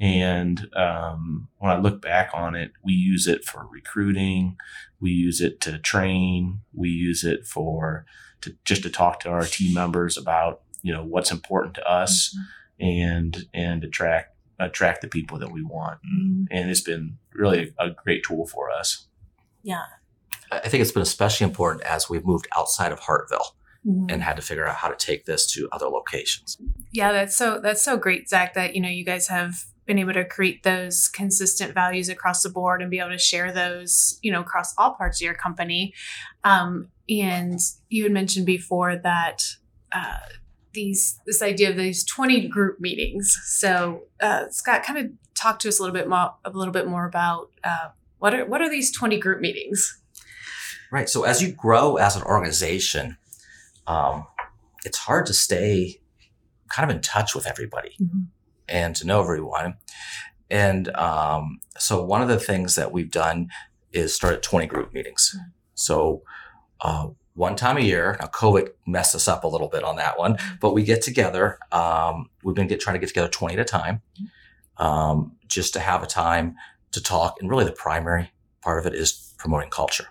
And 0.00 0.68
um, 0.76 1.48
when 1.58 1.70
I 1.70 1.78
look 1.78 2.02
back 2.02 2.30
on 2.34 2.54
it, 2.54 2.72
we 2.84 2.92
use 2.92 3.26
it 3.26 3.44
for 3.44 3.66
recruiting. 3.66 4.56
We 5.00 5.10
use 5.10 5.40
it 5.40 5.60
to 5.62 5.78
train. 5.78 6.60
We 6.72 6.90
use 6.90 7.24
it 7.24 7.46
for 7.46 8.04
to 8.42 8.56
just 8.64 8.82
to 8.82 8.90
talk 8.90 9.20
to 9.20 9.30
our 9.30 9.44
team 9.44 9.72
members 9.72 10.16
about 10.16 10.62
you 10.82 10.92
know 10.92 11.04
what's 11.04 11.30
important 11.30 11.74
to 11.76 11.88
us 11.88 12.36
and 12.80 13.46
and 13.54 13.84
attract 13.84 14.31
attract 14.58 15.00
the 15.02 15.08
people 15.08 15.38
that 15.38 15.50
we 15.52 15.62
want. 15.62 16.00
Mhm. 16.02 16.46
And 16.50 16.70
it's 16.70 16.80
been 16.80 17.18
really 17.34 17.72
a, 17.78 17.86
a 17.86 17.90
great 17.90 18.22
tool 18.24 18.46
for 18.46 18.70
us. 18.70 19.06
Yeah. 19.62 19.82
I 20.50 20.58
I 20.58 20.68
think 20.68 20.82
it's 20.82 20.92
been 20.92 21.02
especially 21.02 21.44
important 21.44 21.84
as 21.84 22.08
we've 22.10 22.24
moved 22.26 22.46
outside 22.56 22.92
of 22.92 23.00
Hartville 23.00 23.54
Mhm. 23.86 24.12
and 24.12 24.22
had 24.22 24.36
to 24.36 24.42
figure 24.42 24.66
out 24.66 24.76
how 24.76 24.88
to 24.88 24.96
take 24.96 25.24
this 25.24 25.50
to 25.54 25.68
other 25.72 25.86
locations. 25.88 26.58
Yeah, 26.92 27.10
that's 27.12 27.34
so 27.36 27.58
that's 27.60 27.82
so 27.82 27.96
great, 27.96 28.28
Zach. 28.28 28.54
That 28.54 28.74
you 28.74 28.80
know 28.80 28.88
you 28.88 29.04
guys 29.04 29.28
have 29.28 29.64
been 29.86 29.98
able 29.98 30.12
to 30.12 30.24
create 30.24 30.62
those 30.62 31.08
consistent 31.08 31.74
values 31.74 32.08
across 32.08 32.42
the 32.44 32.48
board 32.48 32.80
and 32.80 32.90
be 32.90 33.00
able 33.00 33.10
to 33.10 33.18
share 33.18 33.50
those, 33.50 34.18
you 34.22 34.30
know, 34.30 34.40
across 34.40 34.72
all 34.78 34.94
parts 34.94 35.20
of 35.20 35.24
your 35.24 35.34
company. 35.34 35.92
Um, 36.44 36.90
and 37.08 37.58
you 37.88 38.04
had 38.04 38.12
mentioned 38.12 38.46
before 38.46 38.94
that 38.94 39.42
uh, 39.90 40.18
these 40.74 41.20
this 41.26 41.42
idea 41.42 41.70
of 41.70 41.76
these 41.76 42.04
twenty 42.04 42.48
group 42.48 42.80
meetings. 42.80 43.36
So 43.46 44.02
uh, 44.20 44.48
Scott, 44.50 44.82
kind 44.82 44.98
of 44.98 45.06
talk 45.34 45.58
to 45.60 45.68
us 45.68 45.78
a 45.78 45.82
little 45.82 45.94
bit 45.94 46.08
more 46.08 46.34
a 46.44 46.50
little 46.50 46.72
bit 46.72 46.86
more 46.86 47.06
about 47.06 47.50
uh, 47.64 47.88
what 48.18 48.34
are 48.34 48.44
what 48.46 48.60
are 48.62 48.70
these 48.70 48.90
twenty 48.90 49.18
group 49.18 49.40
meetings? 49.40 50.00
Right. 50.90 51.08
So 51.08 51.24
as 51.24 51.40
you 51.42 51.52
grow 51.52 51.96
as 51.96 52.16
an 52.16 52.22
organization, 52.22 53.16
um, 53.86 54.26
it's 54.84 54.98
hard 54.98 55.26
to 55.26 55.34
stay 55.34 56.00
kind 56.68 56.90
of 56.90 56.94
in 56.96 57.02
touch 57.02 57.34
with 57.34 57.46
everybody 57.46 57.96
Mhm. 58.00 58.26
and 58.68 58.96
to 58.96 59.06
know 59.06 59.20
everyone. 59.20 59.74
And 60.50 60.94
um, 60.96 61.60
so 61.78 62.02
one 62.04 62.20
of 62.20 62.28
the 62.28 62.38
things 62.38 62.74
that 62.74 62.92
we've 62.92 63.10
done 63.10 63.48
is 63.92 64.14
start 64.14 64.34
at 64.34 64.42
20 64.42 64.66
group 64.66 64.92
meetings. 64.92 65.34
So 65.74 66.22
uh, 66.82 67.08
one 67.34 67.56
time 67.56 67.78
a 67.78 67.80
year, 67.80 68.16
now 68.20 68.26
COVID 68.26 68.70
messed 68.86 69.14
us 69.14 69.26
up 69.26 69.44
a 69.44 69.48
little 69.48 69.68
bit 69.68 69.84
on 69.84 69.96
that 69.96 70.18
one, 70.18 70.36
but 70.60 70.74
we 70.74 70.82
get 70.82 71.02
together. 71.02 71.58
Um, 71.70 72.28
we've 72.42 72.54
been 72.54 72.66
get, 72.66 72.80
trying 72.80 72.94
to 72.94 73.00
get 73.00 73.08
together 73.08 73.28
20 73.28 73.54
at 73.54 73.60
a 73.60 73.64
time 73.64 74.02
um, 74.76 75.36
just 75.46 75.72
to 75.74 75.80
have 75.80 76.02
a 76.02 76.06
time 76.06 76.56
to 76.92 77.02
talk. 77.02 77.36
And 77.40 77.48
really 77.48 77.64
the 77.64 77.72
primary 77.72 78.30
part 78.60 78.78
of 78.78 78.92
it 78.92 78.98
is 78.98 79.34
promoting 79.38 79.70
culture. 79.70 80.06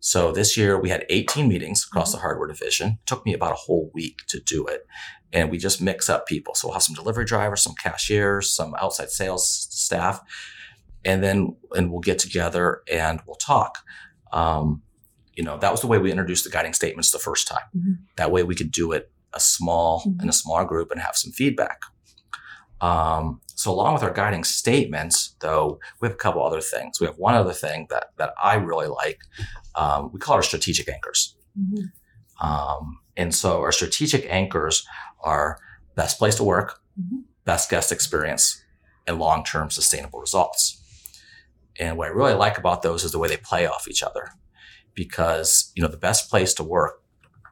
So 0.00 0.32
this 0.32 0.56
year 0.56 0.78
we 0.80 0.90
had 0.90 1.06
18 1.08 1.48
meetings 1.48 1.84
across 1.84 2.12
the 2.12 2.18
hardware 2.18 2.48
division. 2.48 2.88
It 2.88 3.06
took 3.06 3.24
me 3.24 3.32
about 3.34 3.52
a 3.52 3.56
whole 3.56 3.90
week 3.94 4.22
to 4.28 4.40
do 4.40 4.66
it. 4.66 4.86
And 5.32 5.50
we 5.50 5.58
just 5.58 5.80
mix 5.80 6.08
up 6.08 6.26
people. 6.26 6.54
So 6.54 6.68
we'll 6.68 6.74
have 6.74 6.82
some 6.82 6.94
delivery 6.94 7.24
drivers, 7.24 7.62
some 7.62 7.74
cashiers, 7.74 8.50
some 8.50 8.74
outside 8.80 9.10
sales 9.10 9.48
staff. 9.48 10.20
And 11.04 11.22
then 11.22 11.56
and 11.72 11.90
we'll 11.90 12.00
get 12.00 12.18
together 12.18 12.82
and 12.90 13.20
we'll 13.26 13.36
talk. 13.36 13.78
Um, 14.32 14.82
you 15.38 15.44
know, 15.44 15.56
that 15.56 15.70
was 15.70 15.80
the 15.80 15.86
way 15.86 15.98
we 15.98 16.10
introduced 16.10 16.42
the 16.42 16.50
guiding 16.50 16.74
statements 16.74 17.12
the 17.12 17.18
first 17.20 17.46
time. 17.46 17.68
Mhm. 17.76 17.98
That 18.16 18.32
way 18.32 18.42
we 18.42 18.56
could 18.56 18.72
do 18.72 18.90
it 18.90 19.12
a 19.32 19.38
small 19.38 20.02
Mhm. 20.02 20.22
in 20.22 20.28
a 20.28 20.32
smaller 20.32 20.64
group 20.64 20.90
and 20.90 21.00
have 21.00 21.16
some 21.16 21.30
feedback. 21.30 21.80
Um, 22.80 23.40
so 23.54 23.70
along 23.70 23.94
with 23.94 24.02
our 24.02 24.12
guiding 24.12 24.42
statements, 24.42 25.36
though, 25.40 25.78
we 26.00 26.08
have 26.08 26.14
a 26.16 26.18
couple 26.18 26.44
other 26.44 26.60
things. 26.60 26.98
We 27.00 27.06
have 27.06 27.18
one 27.18 27.34
other 27.36 27.52
thing 27.52 27.86
that 27.90 28.06
that 28.16 28.34
I 28.42 28.54
really 28.56 28.88
like. 28.88 29.20
Um, 29.76 30.10
we 30.12 30.18
call 30.18 30.34
our 30.34 30.42
strategic 30.42 30.88
anchors. 30.88 31.36
Um, 32.40 32.98
and 33.16 33.32
so 33.34 33.60
our 33.62 33.72
strategic 33.72 34.26
anchors 34.28 34.84
are 35.22 35.58
best 35.94 36.18
place 36.18 36.34
to 36.36 36.44
work, 36.44 36.80
Mhm. 37.00 37.22
best 37.44 37.70
guest 37.70 37.92
experience, 37.92 38.60
and 39.06 39.18
long-term 39.20 39.70
sustainable 39.70 40.20
results. 40.20 40.80
And 41.78 41.96
what 41.96 42.08
I 42.08 42.10
really 42.10 42.34
like 42.34 42.58
about 42.58 42.82
those 42.82 43.04
is 43.04 43.12
the 43.12 43.18
way 43.20 43.28
they 43.28 43.36
play 43.36 43.66
off 43.66 43.86
each 43.88 44.02
other, 44.02 44.32
because 44.98 45.72
you 45.76 45.82
know 45.82 45.88
the 45.88 45.96
best 45.96 46.28
place 46.28 46.52
to 46.52 46.64
work 46.64 47.02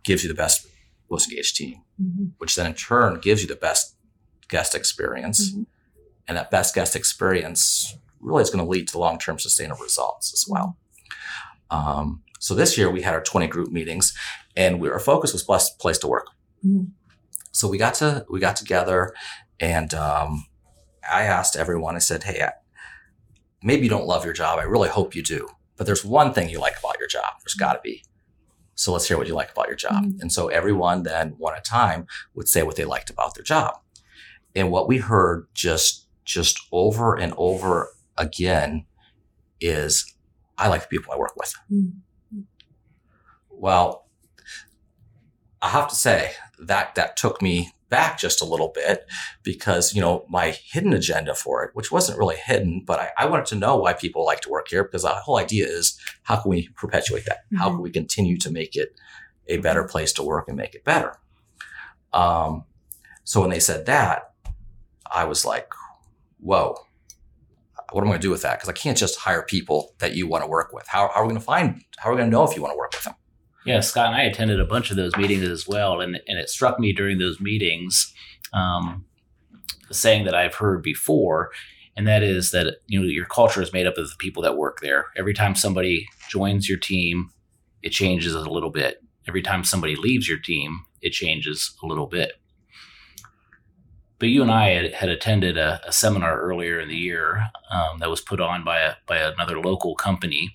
gives 0.05 0.23
you 0.23 0.29
the 0.29 0.35
best 0.35 0.67
most 1.09 1.31
engaged 1.31 1.57
team, 1.57 1.83
mm-hmm. 2.03 2.27
which 2.39 2.57
then 2.57 2.67
in 2.67 2.75
turn 2.75 3.21
gives 3.21 3.41
you 3.41 3.49
the 3.49 3.57
best 3.57 3.95
guest 4.49 4.75
experience. 4.75 5.53
Mm-hmm. 5.53 5.63
And 6.29 6.37
that 6.37 6.51
best 6.51 6.75
guest 6.75 6.97
experience 6.97 7.97
really 8.21 8.43
is 8.43 8.51
going 8.51 8.65
to 8.65 8.69
lead 8.69 8.89
to 8.89 8.99
long 8.99 9.19
term 9.19 9.39
sustainable 9.39 9.83
results 9.83 10.33
as 10.35 10.45
well. 10.49 10.77
Um, 11.71 12.25
so 12.41 12.55
this 12.55 12.77
year 12.77 12.91
we 12.91 13.03
had 13.03 13.15
our 13.15 13.23
20 13.23 13.47
group 13.47 13.71
meetings 13.71 14.13
and 14.57 14.81
we, 14.81 14.89
our 14.89 14.99
focus 14.99 15.33
was 15.33 15.45
best 15.45 15.79
place 15.79 15.99
to 15.99 16.09
work. 16.09 16.27
Mm-hmm. 16.65 16.87
So 17.53 17.69
we 17.69 17.79
got 17.79 17.95
to, 17.95 18.27
we 18.29 18.41
got 18.41 18.57
together 18.57 19.15
and, 19.61 19.95
um, 19.95 20.47
I 21.09 21.23
asked 21.23 21.55
everyone, 21.55 21.95
I 21.95 22.01
said, 22.01 22.25
Hey, 22.25 22.45
maybe 23.63 23.85
you 23.85 23.89
don't 23.89 24.07
love 24.07 24.25
your 24.25 24.35
job. 24.35 24.59
I 24.59 24.65
really 24.65 24.89
hope 24.89 25.15
you 25.15 25.23
do, 25.23 25.49
but 25.77 25.87
there's 25.87 26.05
one 26.05 26.33
thing 26.33 26.49
you 26.49 26.59
like 26.59 26.79
about 26.79 26.99
your 26.99 27.09
job. 27.09 27.35
There's 27.41 27.55
got 27.55 27.75
to 27.75 27.81
be. 27.83 28.05
So 28.75 28.93
let's 28.93 29.09
hear 29.09 29.17
what 29.17 29.27
you 29.27 29.35
like 29.35 29.51
about 29.51 29.69
your 29.69 29.77
job. 29.77 30.05
Mm-hmm. 30.05 30.21
And 30.21 30.33
so 30.33 30.49
everyone 30.49 31.03
then 31.03 31.35
one 31.39 31.55
at 31.55 31.61
a 31.61 31.63
time 31.63 32.07
would 32.35 32.49
say 32.49 32.63
what 32.63 32.77
they 32.77 32.85
liked 32.85 33.11
about 33.11 33.35
their 33.35 33.45
job. 33.45 33.79
And 34.55 34.71
what 34.71 34.89
we 34.89 34.99
heard 34.99 35.49
just, 35.55 36.07
just 36.25 36.61
over 36.73 37.15
and 37.15 37.33
over 37.37 37.91
again 38.19 38.87
is 39.61 40.15
I 40.59 40.69
like 40.69 40.83
the 40.83 40.89
people 40.89 41.13
I 41.13 41.19
work 41.19 41.37
with. 41.37 41.55
Mm-hmm. 41.73 42.41
Well, 43.51 44.07
I 45.63 45.71
have 45.71 45.89
to 45.89 45.95
say 45.95 46.33
that 46.59 46.95
that 46.95 47.17
took 47.17 47.41
me 47.41 47.73
back 47.89 48.19
just 48.19 48.41
a 48.41 48.45
little 48.45 48.69
bit 48.75 49.07
because, 49.43 49.95
you 49.95 50.01
know, 50.01 50.25
my 50.29 50.51
hidden 50.51 50.93
agenda 50.93 51.35
for 51.35 51.65
it, 51.65 51.71
which 51.75 51.93
wasn't 51.93 52.19
really 52.19 52.37
hidden, 52.37 52.83
but 52.85 52.99
I, 52.99 53.11
I 53.19 53.27
wanted 53.27 53.47
to 53.47 53.55
know 53.55 53.77
why 53.77 53.93
people 53.93 54.25
like 54.25 54.41
to 54.43 54.51
work 54.51 54.69
here 54.69 54.85
because 54.85 55.03
the 55.03 55.09
whole 55.11 55.39
idea 55.39 55.67
is 55.67 55.99
how 56.25 56.37
can 56.37 56.51
we 56.51 56.69
perpetuate 56.77 57.25
that? 57.27 57.45
Mm-hmm. 57.47 57.57
How 57.57 57.71
can 57.71 57.81
we 57.81 57.91
continue 57.91 58.37
to 58.39 58.51
make 58.51 58.77
it 58.77 58.99
a 59.47 59.59
better 59.59 59.85
place 59.85 60.13
to 60.15 60.23
work 60.23 60.49
and 60.49 60.57
make 60.57 60.75
it 60.75 60.85
better? 60.85 61.17
Um, 62.13 62.65
so 63.25 63.41
when 63.41 63.51
they 63.51 63.61
said 63.61 63.87
that, 63.87 64.33
I 65.11 65.25
was 65.25 65.45
like, 65.45 65.73
whoa, 66.41 66.77
what 67.93 68.03
am 68.03 68.09
I 68.09 68.11
going 68.13 68.21
to 68.21 68.27
do 68.27 68.31
with 68.31 68.43
that? 68.43 68.59
Because 68.59 68.69
I 68.69 68.73
can't 68.73 68.99
just 68.99 69.19
hire 69.19 69.43
people 69.43 69.95
that 69.99 70.15
you 70.15 70.27
want 70.27 70.43
to 70.43 70.49
work 70.49 70.73
with. 70.73 70.87
How, 70.89 71.09
how 71.09 71.21
are 71.21 71.25
we 71.25 71.29
going 71.29 71.41
to 71.41 71.45
find, 71.45 71.85
how 71.99 72.11
are 72.11 72.13
we 72.13 72.19
going 72.19 72.31
to 72.31 72.37
know 72.37 72.45
if 72.45 72.57
you 72.57 72.63
want 72.63 72.73
to 72.73 72.79
work 72.79 72.93
with 72.93 73.05
them? 73.05 73.15
Yeah, 73.67 73.81
Scott 73.81 74.07
and 74.07 74.17
I 74.17 74.23
attended 74.23 74.61
a 74.61 74.65
bunch 74.65 74.91
of 74.91 74.97
those 74.97 75.17
meetings 75.17 75.43
as 75.49 75.67
well, 75.67 76.01
and 76.01 76.21
and 76.29 76.39
it 76.39 76.49
struck 76.49 76.79
me 76.79 76.93
during 76.93 77.19
those 77.19 77.41
meetings, 77.41 78.15
um, 78.53 79.05
saying 79.91 80.25
that 80.25 80.35
I've 80.35 80.55
heard 80.55 80.83
before, 80.83 81.51
and 81.97 82.07
that 82.07 82.23
is 82.23 82.53
that 82.53 82.77
you 82.87 83.01
know 83.01 83.07
your 83.07 83.27
culture 83.27 83.61
is 83.61 83.73
made 83.73 83.87
up 83.87 83.99
of 83.99 84.09
the 84.09 84.17
people 84.19 84.43
that 84.45 84.57
work 84.57 84.81
there. 84.81 85.07
Every 85.17 85.35
time 85.35 85.57
somebody 85.57 86.07
joins 86.29 86.69
your 86.69 86.79
team, 86.79 87.31
it 87.83 87.91
changes 87.91 88.35
a 88.35 88.41
little 88.41 88.71
bit. 88.71 89.03
Every 89.27 89.43
time 89.43 89.65
somebody 89.65 89.97
leaves 89.97 90.29
your 90.29 90.39
team, 90.39 90.85
it 91.03 91.11
changes 91.11 91.77
a 91.83 91.87
little 91.87 92.07
bit. 92.07 92.35
But 94.19 94.29
you 94.29 94.43
and 94.43 94.51
I 94.51 94.69
had, 94.71 94.93
had 94.95 95.09
attended 95.11 95.59
a, 95.59 95.81
a, 95.87 95.93
seminar 95.93 96.41
earlier 96.41 96.81
in 96.81 96.89
the 96.89 96.97
year 96.97 97.49
um, 97.71 97.99
that 97.99 98.09
was 98.09 98.23
put 98.23 98.41
on 98.41 98.65
by 98.65 98.79
a, 98.79 98.95
by 99.07 99.19
another 99.19 99.61
local 99.61 99.95
company, 99.95 100.55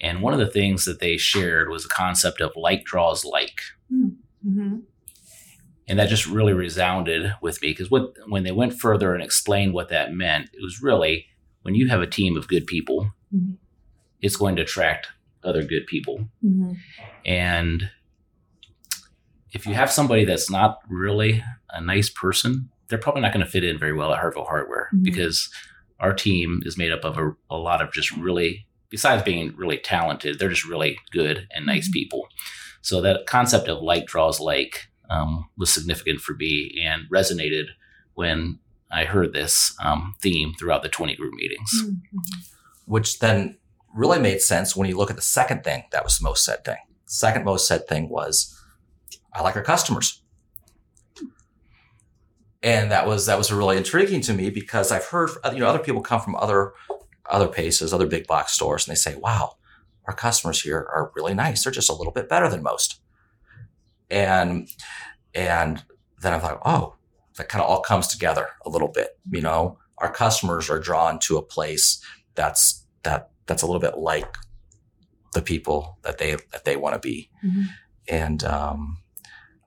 and 0.00 0.20
one 0.20 0.32
of 0.32 0.38
the 0.38 0.50
things 0.50 0.84
that 0.84 1.00
they 1.00 1.16
shared 1.16 1.68
was 1.68 1.82
the 1.82 1.88
concept 1.88 2.40
of 2.40 2.52
like 2.56 2.84
draws 2.84 3.24
like. 3.24 3.60
Hmm. 3.90 4.08
Mm-hmm. 4.46 4.76
And 5.88 5.98
that 5.98 6.08
just 6.08 6.26
really 6.26 6.52
resounded 6.52 7.34
with 7.40 7.62
me 7.62 7.70
because 7.70 7.90
when 8.26 8.42
they 8.42 8.50
went 8.50 8.78
further 8.78 9.14
and 9.14 9.22
explained 9.22 9.72
what 9.72 9.88
that 9.90 10.12
meant, 10.12 10.50
it 10.52 10.62
was 10.62 10.82
really 10.82 11.26
when 11.62 11.74
you 11.74 11.88
have 11.88 12.00
a 12.00 12.06
team 12.06 12.36
of 12.36 12.48
good 12.48 12.66
people, 12.66 13.12
mm-hmm. 13.34 13.54
it's 14.20 14.36
going 14.36 14.56
to 14.56 14.62
attract 14.62 15.08
other 15.44 15.62
good 15.62 15.86
people. 15.86 16.28
Mm-hmm. 16.44 16.72
And 17.24 17.90
if 19.52 19.66
you 19.66 19.74
have 19.74 19.90
somebody 19.90 20.24
that's 20.24 20.50
not 20.50 20.80
really 20.88 21.42
a 21.70 21.80
nice 21.80 22.10
person, 22.10 22.68
they're 22.88 22.98
probably 22.98 23.22
not 23.22 23.32
going 23.32 23.44
to 23.44 23.50
fit 23.50 23.64
in 23.64 23.78
very 23.78 23.92
well 23.92 24.12
at 24.12 24.22
Hartville 24.22 24.46
Hardware 24.46 24.90
mm-hmm. 24.92 25.02
because 25.02 25.50
our 25.98 26.12
team 26.12 26.62
is 26.64 26.76
made 26.76 26.92
up 26.92 27.04
of 27.04 27.16
a, 27.16 27.36
a 27.48 27.56
lot 27.56 27.80
of 27.80 27.92
just 27.92 28.10
really 28.12 28.66
besides 28.90 29.22
being 29.22 29.54
really 29.56 29.78
talented, 29.78 30.38
they're 30.38 30.48
just 30.48 30.68
really 30.68 30.98
good 31.12 31.48
and 31.54 31.66
nice 31.66 31.86
mm-hmm. 31.88 31.94
people. 31.94 32.28
So 32.82 33.00
that 33.00 33.26
concept 33.26 33.68
of 33.68 33.82
like 33.82 34.06
draws 34.06 34.38
like 34.40 34.88
um, 35.10 35.48
was 35.56 35.72
significant 35.72 36.20
for 36.20 36.34
me 36.34 36.80
and 36.84 37.02
resonated 37.12 37.66
when 38.14 38.58
I 38.90 39.04
heard 39.04 39.32
this 39.32 39.74
um, 39.82 40.14
theme 40.20 40.54
throughout 40.58 40.82
the 40.82 40.88
20 40.88 41.16
group 41.16 41.34
meetings. 41.34 41.70
Mm-hmm. 41.82 42.18
Which 42.86 43.18
then 43.18 43.58
really 43.92 44.20
made 44.20 44.40
sense 44.40 44.76
when 44.76 44.88
you 44.88 44.96
look 44.96 45.10
at 45.10 45.16
the 45.16 45.22
second 45.22 45.64
thing 45.64 45.84
that 45.90 46.04
was 46.04 46.18
the 46.18 46.24
most 46.24 46.44
said 46.44 46.64
thing. 46.64 46.76
second 47.06 47.44
most 47.44 47.66
said 47.66 47.88
thing 47.88 48.08
was, 48.08 48.56
I 49.32 49.42
like 49.42 49.56
our 49.56 49.62
customers. 49.62 50.22
And 52.62 52.90
that 52.90 53.06
was 53.06 53.26
that 53.26 53.38
was 53.38 53.52
really 53.52 53.76
intriguing 53.76 54.20
to 54.22 54.32
me 54.32 54.50
because 54.50 54.90
I've 54.90 55.04
heard 55.04 55.30
you 55.52 55.58
know 55.58 55.66
other 55.66 55.78
people 55.78 56.00
come 56.00 56.20
from 56.20 56.34
other 56.36 56.72
other 57.30 57.48
paces, 57.48 57.92
other 57.92 58.06
big 58.06 58.26
box 58.26 58.52
stores, 58.52 58.86
and 58.86 58.92
they 58.92 58.98
say, 58.98 59.16
wow, 59.16 59.56
our 60.06 60.14
customers 60.14 60.62
here 60.62 60.78
are 60.78 61.12
really 61.14 61.34
nice. 61.34 61.64
They're 61.64 61.72
just 61.72 61.90
a 61.90 61.94
little 61.94 62.12
bit 62.12 62.28
better 62.28 62.48
than 62.48 62.62
most. 62.62 63.00
And 64.10 64.68
and 65.34 65.84
then 66.22 66.32
I 66.32 66.38
thought, 66.38 66.62
oh, 66.64 66.94
that 67.36 67.48
kind 67.48 67.62
of 67.62 67.68
all 67.68 67.80
comes 67.80 68.08
together 68.08 68.48
a 68.64 68.70
little 68.70 68.88
bit. 68.88 69.18
You 69.30 69.42
know, 69.42 69.78
our 69.98 70.10
customers 70.10 70.70
are 70.70 70.78
drawn 70.78 71.18
to 71.20 71.36
a 71.36 71.42
place 71.42 72.02
that's 72.34 72.86
that 73.02 73.30
that's 73.46 73.62
a 73.62 73.66
little 73.66 73.80
bit 73.80 73.98
like 73.98 74.36
the 75.34 75.42
people 75.42 75.98
that 76.02 76.18
they 76.18 76.36
that 76.52 76.64
they 76.64 76.76
want 76.76 76.94
to 76.94 77.00
be. 77.00 77.30
Mm-hmm. 77.44 77.62
And 78.08 78.44
um, 78.44 78.98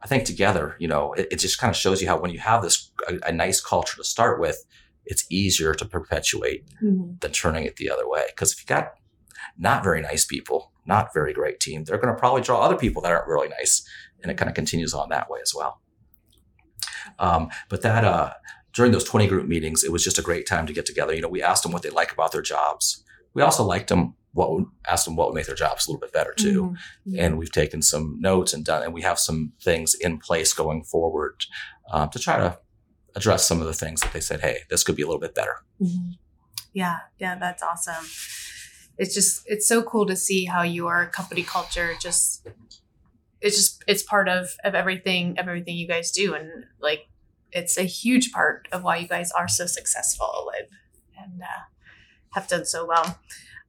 I 0.01 0.07
think 0.07 0.23
together, 0.23 0.75
you 0.79 0.87
know, 0.87 1.13
it, 1.13 1.27
it 1.31 1.35
just 1.37 1.59
kind 1.59 1.69
of 1.69 1.75
shows 1.75 2.01
you 2.01 2.07
how 2.07 2.19
when 2.19 2.31
you 2.31 2.39
have 2.39 2.61
this 2.61 2.91
a, 3.07 3.19
a 3.27 3.31
nice 3.31 3.61
culture 3.61 3.97
to 3.97 4.03
start 4.03 4.39
with, 4.39 4.65
it's 5.09 5.25
easier 5.29 5.73
to 5.73 5.85
perpetuate 5.85 6.65
mm-hmm. 6.81 7.13
than 7.19 7.31
turning 7.31 7.65
it 7.65 7.75
the 7.75 7.89
other 7.89 8.07
way. 8.07 8.25
Because 8.29 8.53
if 8.53 8.61
you 8.61 8.67
got 8.67 8.93
not 9.57 9.83
very 9.83 10.01
nice 10.01 10.23
people, 10.23 10.71
not 10.85 11.13
very 11.13 11.33
great 11.33 11.59
team, 11.59 11.83
they're 11.83 11.97
going 11.97 12.13
to 12.13 12.19
probably 12.19 12.41
draw 12.41 12.61
other 12.61 12.77
people 12.77 13.01
that 13.01 13.11
aren't 13.11 13.27
really 13.27 13.49
nice, 13.49 13.83
and 14.21 14.31
it 14.31 14.37
kind 14.37 14.49
of 14.49 14.55
continues 14.55 14.93
on 14.93 15.09
that 15.09 15.29
way 15.29 15.39
as 15.41 15.53
well. 15.53 15.81
Um, 17.17 17.49
but 17.69 17.81
that 17.81 18.05
uh, 18.05 18.33
during 18.73 18.91
those 18.91 19.03
20 19.03 19.27
group 19.27 19.47
meetings, 19.47 19.83
it 19.83 19.91
was 19.91 20.03
just 20.03 20.19
a 20.19 20.21
great 20.21 20.45
time 20.45 20.67
to 20.67 20.73
get 20.73 20.85
together. 20.85 21.13
You 21.13 21.21
know, 21.21 21.27
we 21.27 21.41
asked 21.41 21.63
them 21.63 21.71
what 21.71 21.81
they 21.81 21.89
like 21.89 22.11
about 22.11 22.31
their 22.31 22.41
jobs. 22.41 23.03
We 23.33 23.41
also 23.41 23.63
liked 23.63 23.89
them 23.89 24.15
what 24.33 24.51
would 24.53 24.65
ask 24.87 25.05
them 25.05 25.15
what 25.15 25.27
would 25.27 25.35
make 25.35 25.47
their 25.47 25.55
jobs 25.55 25.87
a 25.87 25.89
little 25.89 25.99
bit 25.99 26.13
better 26.13 26.33
too. 26.37 26.63
Mm-hmm. 26.63 27.15
Yeah. 27.15 27.25
And 27.25 27.37
we've 27.37 27.51
taken 27.51 27.81
some 27.81 28.17
notes 28.19 28.53
and 28.53 28.63
done, 28.63 28.83
and 28.83 28.93
we 28.93 29.01
have 29.01 29.17
some 29.17 29.53
things 29.61 29.95
in 29.95 30.19
place 30.19 30.53
going 30.53 30.83
forward 30.83 31.45
uh, 31.91 32.07
to 32.07 32.19
try 32.19 32.37
to 32.37 32.59
address 33.15 33.47
some 33.47 33.61
of 33.61 33.67
the 33.67 33.73
things 33.73 34.01
that 34.01 34.13
they 34.13 34.19
said, 34.19 34.41
hey, 34.41 34.59
this 34.69 34.83
could 34.83 34.95
be 34.95 35.01
a 35.01 35.05
little 35.05 35.19
bit 35.19 35.35
better. 35.35 35.57
Mm-hmm. 35.81 36.11
Yeah, 36.73 36.99
yeah, 37.19 37.37
that's 37.37 37.63
awesome. 37.63 38.05
It's 38.97 39.13
just 39.13 39.43
it's 39.45 39.67
so 39.67 39.81
cool 39.81 40.05
to 40.05 40.15
see 40.15 40.45
how 40.45 40.61
your 40.61 41.07
company 41.07 41.43
culture 41.43 41.93
just 42.01 42.47
it's 43.41 43.55
just 43.55 43.83
it's 43.87 44.03
part 44.03 44.27
of 44.27 44.49
of 44.63 44.75
everything 44.75 45.39
of 45.39 45.47
everything 45.47 45.77
you 45.77 45.87
guys 45.87 46.11
do 46.11 46.33
and 46.33 46.65
like 46.81 47.07
it's 47.51 47.77
a 47.77 47.83
huge 47.83 48.31
part 48.31 48.67
of 48.71 48.83
why 48.83 48.97
you 48.97 49.07
guys 49.07 49.31
are 49.31 49.47
so 49.47 49.65
successful 49.65 50.51
and 50.57 50.67
and 51.17 51.41
uh, 51.41 51.63
have 52.31 52.47
done 52.47 52.65
so 52.65 52.85
well. 52.85 53.19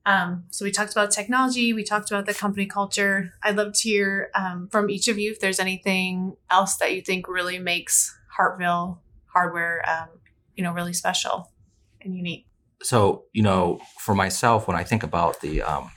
Um, 0.06 0.44
so 0.50 0.64
we 0.64 0.70
talked 0.70 0.92
about 0.92 1.10
technology, 1.10 1.72
we 1.72 1.84
talked 1.84 2.10
about 2.10 2.26
the 2.26 2.34
company 2.34 2.66
culture. 2.66 3.34
I'd 3.42 3.56
love 3.56 3.74
to 3.74 3.88
hear 3.88 4.30
um, 4.34 4.68
from 4.68 4.88
each 4.88 5.08
of 5.08 5.18
you 5.18 5.30
if 5.30 5.40
there's 5.40 5.60
anything 5.60 6.36
else 6.50 6.76
that 6.76 6.94
you 6.94 7.02
think 7.02 7.28
really 7.28 7.58
makes 7.58 8.16
Hartville 8.38 8.98
hardware, 9.32 9.82
um, 9.88 10.08
you 10.54 10.62
know, 10.62 10.72
really 10.72 10.92
special 10.92 11.52
and 12.00 12.16
unique. 12.16 12.46
So, 12.82 13.24
you 13.32 13.42
know, 13.42 13.80
for 13.98 14.14
myself, 14.14 14.66
when 14.66 14.76
I 14.76 14.84
think 14.84 15.02
about 15.02 15.40
the, 15.40 15.62
um, 15.62 15.90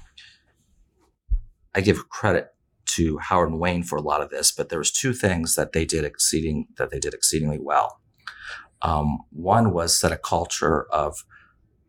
I 1.74 1.82
give 1.82 2.10
credit 2.10 2.50
to 2.86 3.18
Howard 3.18 3.50
and 3.50 3.60
Wayne 3.60 3.84
for 3.84 3.98
a 3.98 4.02
lot 4.02 4.22
of 4.22 4.30
this, 4.30 4.52
but 4.52 4.70
there 4.70 4.80
was 4.80 4.92
two 4.92 5.14
things 5.14 5.56
that 5.56 5.72
they 5.72 5.86
did 5.86 6.04
exceeding 6.04 6.68
that 6.78 6.92
they 6.92 7.00
did 7.00 7.14
exceedingly 7.14 7.60
well. 7.60 8.00
Um, 8.82 9.20
one 9.32 9.72
was 9.72 9.98
set 9.98 10.12
a 10.12 10.18
culture 10.18 10.86
of 10.92 11.24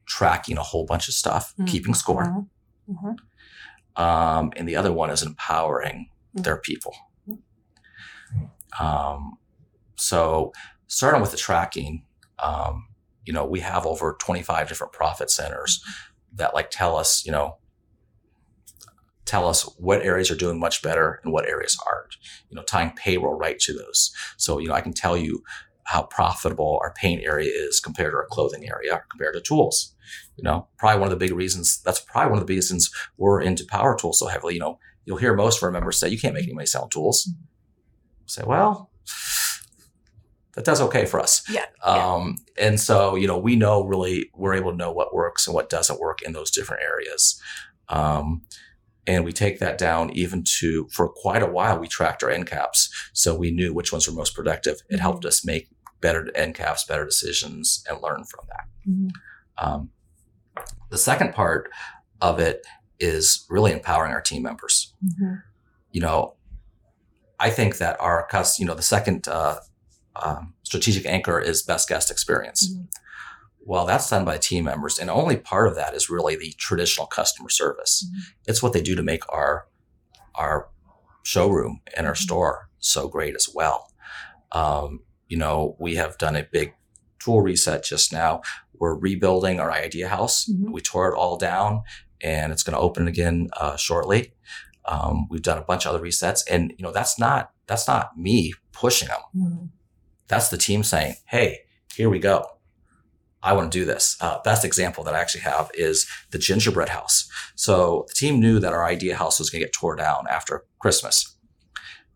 tracking 0.07 0.57
a 0.57 0.63
whole 0.63 0.87
bunch 0.87 1.09
of 1.09 1.15
stuff, 1.15 1.53
mm-hmm. 1.53 1.65
keeping 1.67 1.95
score, 1.95 2.25
mm-hmm. 2.25 2.93
mm-hmm. 2.93 4.03
um, 4.03 4.53
and 4.57 4.69
the 4.69 4.77
other 4.77 4.93
one 4.93 5.11
is 5.11 5.23
empowering 5.23 6.09
mm-hmm. 6.35 6.43
their 6.43 6.57
people. 6.57 6.95
Mm-hmm. 7.29 8.85
Um, 8.85 9.39
so 9.97 10.53
starting 10.95 11.21
with 11.21 11.33
the 11.33 11.37
tracking, 11.37 12.05
um, 12.39 12.87
you 13.25 13.33
know, 13.33 13.45
we 13.45 13.59
have 13.59 13.85
over 13.85 14.17
25 14.21 14.69
different 14.69 14.93
profit 14.93 15.29
centers 15.29 15.83
that 16.35 16.55
like 16.55 16.71
tell 16.71 16.97
us, 16.97 17.27
you 17.27 17.33
know, 17.33 17.57
tell 19.25 19.49
us 19.49 19.63
what 19.77 20.03
areas 20.03 20.31
are 20.31 20.37
doing 20.37 20.59
much 20.59 20.83
better 20.83 21.21
and 21.25 21.33
what 21.33 21.49
areas 21.49 21.77
aren't, 21.85 22.17
you 22.49 22.55
know, 22.55 22.63
tying 22.63 22.93
payroll 22.93 23.35
right 23.35 23.59
to 23.59 23.73
those. 23.73 24.15
So, 24.37 24.59
you 24.59 24.69
know, 24.69 24.75
I 24.75 24.83
can 24.83 24.93
tell 24.93 25.17
you 25.17 25.43
how 25.83 26.05
profitable 26.05 26.79
our 26.81 26.93
paint 26.93 27.25
area 27.25 27.51
is 27.53 27.81
compared 27.81 28.13
to 28.13 28.17
our 28.17 28.29
clothing 28.31 28.69
area, 28.69 29.03
compared 29.11 29.35
to 29.35 29.41
tools. 29.41 29.97
You 30.37 30.45
know, 30.45 30.69
probably 30.79 31.01
one 31.01 31.11
of 31.13 31.19
the 31.19 31.27
big 31.27 31.35
reasons, 31.35 31.83
that's 31.83 32.01
probably 32.01 32.31
one 32.31 32.41
of 32.41 32.47
the 32.47 32.55
reasons 32.55 32.91
we're 33.17 33.41
into 33.41 33.65
power 33.65 33.97
tools 33.97 34.21
so 34.21 34.29
heavily. 34.29 34.55
You 34.55 34.61
know, 34.61 34.79
you'll 35.07 35.17
hear 35.17 35.35
most 35.35 35.59
of 35.59 35.65
our 35.65 35.73
members 35.73 35.99
say, 35.99 36.09
you 36.09 36.21
can't 36.21 36.35
make 36.35 36.45
any 36.45 36.55
money 36.55 36.67
selling 36.67 36.91
tools. 36.91 37.29
say, 38.27 38.45
well, 38.47 38.91
that 40.55 40.65
does 40.65 40.81
okay 40.81 41.05
for 41.05 41.21
us. 41.21 41.43
Yeah. 41.51 41.67
Um, 41.83 42.37
and 42.59 42.81
so, 42.81 43.17
you 43.17 43.27
know, 43.27 43.39
we 43.39 43.57
know 43.57 43.85
really, 43.85 44.31
we're 44.35 44.55
able 44.55 44.71
to 44.71 44.77
know 44.77 44.93
what 44.93 45.15
works 45.15 45.47
and 45.47 45.55
what 45.55 45.69
doesn't 45.69 46.01
work 46.01 46.23
in 46.23 46.33
those 46.33 46.51
different 46.51 46.83
areas. 46.83 47.41
Um, 47.89 48.43
and 49.07 49.25
we 49.25 49.33
take 49.33 49.59
that 49.59 49.77
down 49.77 50.11
even 50.11 50.45
to, 50.61 50.89
for 50.91 51.09
quite 51.09 51.43
a 51.43 51.51
while, 51.51 51.79
we 51.79 51.89
tracked 51.89 52.23
our 52.23 52.31
end 52.31 52.47
caps. 52.47 52.91
So 53.13 53.35
we 53.35 53.51
knew 53.51 53.75
which 53.75 53.93
ones 53.93 54.09
were 54.09 54.15
most 54.15 54.35
productive. 54.35 54.81
It 54.89 55.01
helped 55.01 55.25
us 55.25 55.45
make 55.45 55.69
better 56.01 56.31
end 56.35 56.55
caps, 56.55 56.85
better 56.85 57.05
decisions, 57.05 57.85
and 57.89 58.01
learn 58.01 58.25
from 58.25 58.47
that. 58.49 58.89
Mhm. 58.89 59.11
Um, 59.59 59.91
the 60.91 60.99
second 60.99 61.35
part 61.35 61.71
of 62.21 62.39
it 62.39 62.67
is 62.99 63.45
really 63.51 63.73
empowering 63.73 64.13
our 64.13 64.21
team 64.21 64.43
members. 64.43 64.95
Mhm. 65.05 65.43
You 65.91 66.01
know, 66.01 66.35
I 67.39 67.51
think 67.51 67.79
that 67.79 68.01
our 68.01 68.27
cus, 68.27 68.59
you 68.59 68.67
know, 68.67 68.75
the 68.75 68.83
second 68.83 69.29
uh, 69.29 69.61
um, 70.17 70.55
strategic 70.63 71.07
anchor 71.07 71.41
is 71.41 71.63
best 71.63 71.89
guest 71.89 72.11
experience. 72.11 72.69
Mhm. 72.73 72.89
Well, 73.67 73.87
that's 73.87 74.11
done 74.11 74.25
by 74.25 74.39
team 74.39 74.65
members, 74.65 74.99
and 74.99 75.09
only 75.11 75.37
part 75.37 75.69
of 75.69 75.75
that 75.77 75.95
is 75.95 76.11
really 76.11 76.37
the 76.37 76.53
traditional 76.59 77.07
customer 77.07 77.49
service. 77.49 78.07
Mhm. 78.07 78.21
It's 78.47 78.63
what 78.63 78.73
they 78.75 78.83
do 78.83 78.95
to 78.95 79.03
make 79.03 79.23
our 79.33 79.67
our 80.35 80.69
showroom 81.23 81.81
and 81.97 82.07
our 82.07 82.15
Mhm. 82.15 82.19
store 82.25 82.69
so 82.79 83.09
great 83.09 83.35
as 83.37 83.49
well. 83.55 83.91
Um, 84.53 85.01
you 85.29 85.37
know, 85.39 85.77
we 85.79 85.95
have 85.95 86.19
done 86.19 86.37
a 86.37 86.43
big 86.43 86.75
tool 87.19 87.41
reset 87.41 87.85
just 87.85 88.13
now. 88.13 88.43
We're 88.75 88.95
rebuilding 88.95 89.61
our 89.61 89.71
idea 89.73 90.09
house. 90.09 90.45
Mhm. 90.47 90.73
We 90.73 90.81
tore 90.81 91.09
it 91.13 91.17
all 91.17 91.37
down, 91.39 91.83
and 92.21 92.53
it's 92.53 92.63
going 92.65 92.75
to 92.75 92.81
open 92.81 93.07
again 93.09 93.49
uh, 93.57 93.77
shortly. 93.77 94.35
Um, 94.87 95.27
we've 95.31 95.41
done 95.41 95.57
a 95.57 95.63
bunch 95.63 95.87
of 95.87 95.95
other 95.95 96.05
resets, 96.05 96.43
and 96.51 96.73
you 96.77 96.83
know 96.83 96.93
that's 96.93 97.19
not 97.19 97.53
that's 97.67 97.89
not 97.89 98.19
me 98.19 98.53
pushing 98.73 99.09
them. 99.09 99.21
Mhm. 99.35 99.69
That's 100.29 100.49
the 100.49 100.57
team 100.59 100.83
saying, 100.83 101.17
"Hey, 101.27 101.61
here 101.95 102.09
we 102.09 102.19
go. 102.19 102.47
I 103.43 103.53
want 103.53 103.71
to 103.71 103.79
do 103.79 103.85
this." 103.85 104.17
Uh, 104.21 104.39
best 104.43 104.65
example 104.65 105.05
that 105.05 105.15
I 105.15 105.21
actually 105.21 105.43
have 105.43 105.71
is 105.75 106.07
the 106.31 106.39
gingerbread 106.39 106.89
house. 106.89 107.29
So 107.55 108.07
the 108.09 108.15
team 108.15 108.41
knew 108.41 108.59
that 108.61 108.73
our 108.73 108.85
idea 108.85 109.17
house 109.17 109.39
was 109.39 109.51
going 109.51 109.61
to 109.61 109.67
get 109.67 109.73
tore 109.75 109.97
down 109.97 110.25
after 110.31 110.65
Christmas, 110.79 111.37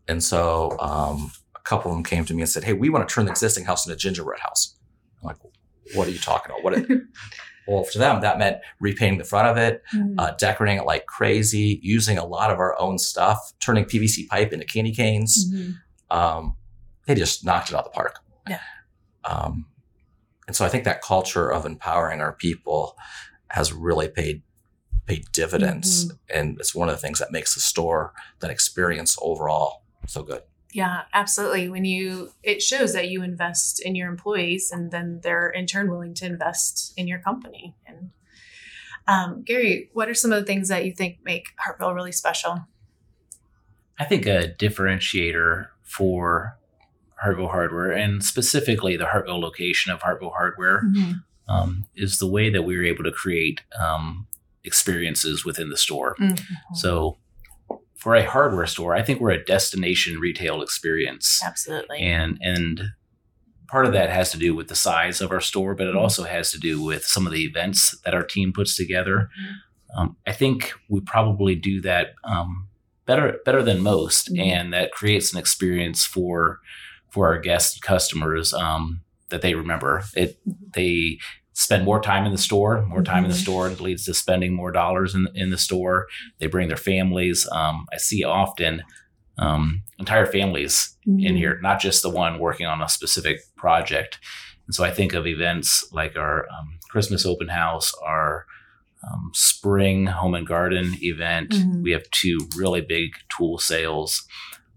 and 0.07 0.23
so 0.23 0.75
um, 0.79 1.31
a 1.55 1.59
couple 1.59 1.91
of 1.91 1.97
them 1.97 2.03
came 2.03 2.25
to 2.25 2.33
me 2.33 2.41
and 2.41 2.49
said, 2.49 2.63
"Hey, 2.63 2.73
we 2.73 2.89
want 2.89 3.07
to 3.07 3.13
turn 3.13 3.25
the 3.25 3.31
existing 3.31 3.65
house 3.65 3.85
into 3.85 3.93
a 3.95 3.97
gingerbread 3.97 4.39
house." 4.39 4.75
I'm 5.21 5.27
like, 5.27 5.37
"What 5.93 6.07
are 6.07 6.11
you 6.11 6.19
talking 6.19 6.51
about? 6.51 6.63
What?" 6.63 6.73
It, 6.73 6.87
well, 7.67 7.85
to 7.85 7.99
them, 7.99 8.21
that 8.21 8.39
meant 8.39 8.57
repainting 8.79 9.19
the 9.19 9.23
front 9.23 9.47
of 9.47 9.57
it, 9.57 9.83
Mhm. 9.93 10.15
uh, 10.17 10.31
decorating 10.39 10.79
it 10.79 10.85
like 10.85 11.05
crazy, 11.05 11.79
using 11.83 12.17
a 12.17 12.25
lot 12.25 12.49
of 12.49 12.57
our 12.57 12.75
own 12.81 12.97
stuff, 12.97 13.53
turning 13.59 13.85
PVC 13.85 14.25
pipe 14.27 14.51
into 14.51 14.65
candy 14.65 14.91
canes. 14.95 15.45
Mhm. 15.53 15.75
Um, 16.09 16.55
they 17.09 17.15
just 17.15 17.43
knocked 17.43 17.69
it 17.69 17.75
out 17.75 17.85
of 17.85 17.91
the 17.91 17.95
park. 17.95 18.19
Yeah. 18.47 18.61
Um, 19.25 19.65
and 20.47 20.55
so 20.55 20.63
I 20.63 20.69
think 20.69 20.83
that 20.83 21.01
culture 21.01 21.51
of 21.51 21.65
empowering 21.65 22.21
our 22.21 22.33
people 22.33 22.95
has 23.49 23.73
really 23.73 24.07
paid 24.07 24.43
paid 25.07 25.25
dividends, 25.31 26.05
Mm-hmm. 26.05 26.37
and 26.37 26.59
it's 26.59 26.75
one 26.75 26.87
of 26.87 26.93
the 26.93 27.01
things 27.01 27.17
that 27.17 27.31
makes 27.31 27.55
the 27.55 27.61
store 27.61 28.13
that 28.41 28.51
experience 28.51 29.17
overall 29.23 29.83
so 30.05 30.21
good. 30.21 30.43
Yeah, 30.71 31.01
absolutely. 31.15 31.67
When 31.67 31.83
you, 31.83 32.29
it 32.43 32.61
shows 32.61 32.93
that 32.93 33.09
you 33.09 33.23
invest 33.23 33.83
in 33.83 33.95
your 33.95 34.07
employees 34.07 34.69
and 34.71 34.91
then 34.91 35.19
they're 35.23 35.49
in 35.49 35.65
turn 35.65 35.89
willing 35.89 36.13
to 36.13 36.27
invest 36.27 36.93
in 36.95 37.07
your 37.07 37.17
company. 37.17 37.75
And 37.87 38.11
um, 39.07 39.41
Gary, 39.43 39.89
what 39.93 40.07
are 40.09 40.13
some 40.13 40.31
of 40.31 40.39
the 40.39 40.45
things 40.45 40.67
that 40.67 40.85
you 40.85 40.93
think 40.93 41.17
make 41.23 41.47
Hartville 41.57 41.95
really 41.95 42.11
special? 42.11 42.67
I 43.97 44.05
think 44.05 44.27
a 44.27 44.53
differentiator 44.59 45.69
for 45.81 46.58
Hartville 47.23 47.49
Hardware, 47.51 47.91
and 47.91 48.23
specifically 48.23 48.95
the 48.97 49.05
Hartville 49.05 49.39
location 49.41 49.91
of 49.91 50.01
Hartville 50.01 50.31
Hardware, 50.33 50.83
um, 51.47 51.85
is 51.95 52.19
the 52.19 52.27
way 52.27 52.49
that 52.49 52.63
we 52.63 52.77
were 52.77 52.83
able 52.83 53.03
to 53.03 53.11
create 53.11 53.61
um, 53.79 54.27
experiences 54.63 55.43
within 55.45 55.69
the 55.69 55.77
store. 55.77 56.15
Mm-hmm. 56.19 56.75
So, 56.75 57.17
for 57.97 58.15
a 58.15 58.23
hardware 58.25 58.65
store, 58.65 58.95
I 58.95 59.01
think 59.03 59.19
we're 59.19 59.31
a 59.31 59.43
destination 59.43 60.19
retail 60.19 60.61
experience, 60.61 61.41
Absolutely. 61.45 61.99
and 61.99 62.37
and 62.41 62.81
part 63.67 63.85
of 63.85 63.93
that 63.93 64.09
has 64.09 64.31
to 64.31 64.37
do 64.37 64.55
with 64.55 64.67
the 64.67 64.75
size 64.75 65.21
of 65.21 65.31
our 65.31 65.41
store, 65.41 65.75
but 65.75 65.85
it 65.87 65.93
Mhm. 65.93 65.99
also 66.01 66.23
has 66.23 66.51
to 66.51 66.57
do 66.59 66.81
with 66.81 67.03
some 67.05 67.27
of 67.27 67.33
the 67.33 67.43
events 67.43 67.95
that 68.03 68.15
our 68.15 68.23
team 68.23 68.51
puts 68.53 68.75
together. 68.75 69.29
Mhm. 69.39 69.55
Um, 69.95 70.17
I 70.25 70.31
think 70.31 70.73
we 70.87 71.01
probably 71.01 71.55
do 71.55 71.81
that 71.81 72.13
um, 72.23 72.67
better 73.05 73.39
better 73.45 73.61
than 73.61 73.81
most, 73.81 74.33
Mhm. 74.33 74.39
and 74.39 74.73
that 74.73 74.91
creates 74.91 75.33
an 75.33 75.39
experience 75.39 76.05
for 76.05 76.59
for 77.11 77.27
our 77.27 77.39
guest 77.39 77.81
customers 77.81 78.53
um, 78.53 79.01
that 79.29 79.41
they 79.41 79.55
remember. 79.55 80.03
It 80.15 80.37
they 80.73 81.19
spend 81.53 81.83
more 81.83 82.01
time 82.01 82.25
in 82.25 82.31
the 82.31 82.37
store. 82.37 82.85
More 82.85 83.03
time 83.03 83.25
in 83.25 83.29
the 83.31 83.35
Mhm. 83.35 83.41
store 83.41 83.69
leads 83.69 84.05
to 84.05 84.13
spending 84.13 84.53
more 84.53 84.71
dollars 84.71 85.13
in 85.15 85.27
in 85.35 85.49
the 85.49 85.57
store. 85.57 86.07
They 86.39 86.47
bring 86.47 86.67
their 86.67 86.77
families. 86.77 87.47
Um, 87.51 87.85
I 87.93 87.97
see 87.97 88.23
often 88.23 88.83
um, 89.37 89.83
entire 89.97 90.25
families 90.25 90.95
Mm-hmm. 91.07 91.25
in 91.27 91.37
here, 91.37 91.59
not 91.61 91.79
just 91.79 92.01
the 92.03 92.09
one 92.09 92.39
working 92.39 92.65
on 92.67 92.81
a 92.81 92.89
specific 92.89 93.39
project. 93.55 94.19
And 94.67 94.75
so 94.75 94.83
I 94.83 94.91
think 94.91 95.13
of 95.13 95.25
events 95.25 95.87
like 95.93 96.15
our 96.17 96.45
um, 96.49 96.77
Christmas 96.91 97.25
open 97.25 97.47
house, 97.47 97.91
our 98.05 98.45
um, 99.09 99.31
spring 99.33 100.07
home 100.07 100.35
and 100.35 100.45
garden 100.45 100.95
event. 101.01 101.51
Mhm. 101.51 101.81
We 101.83 101.91
have 101.91 102.03
two 102.11 102.37
really 102.57 102.81
big 102.81 103.11
tool 103.35 103.57
sales. 103.57 104.23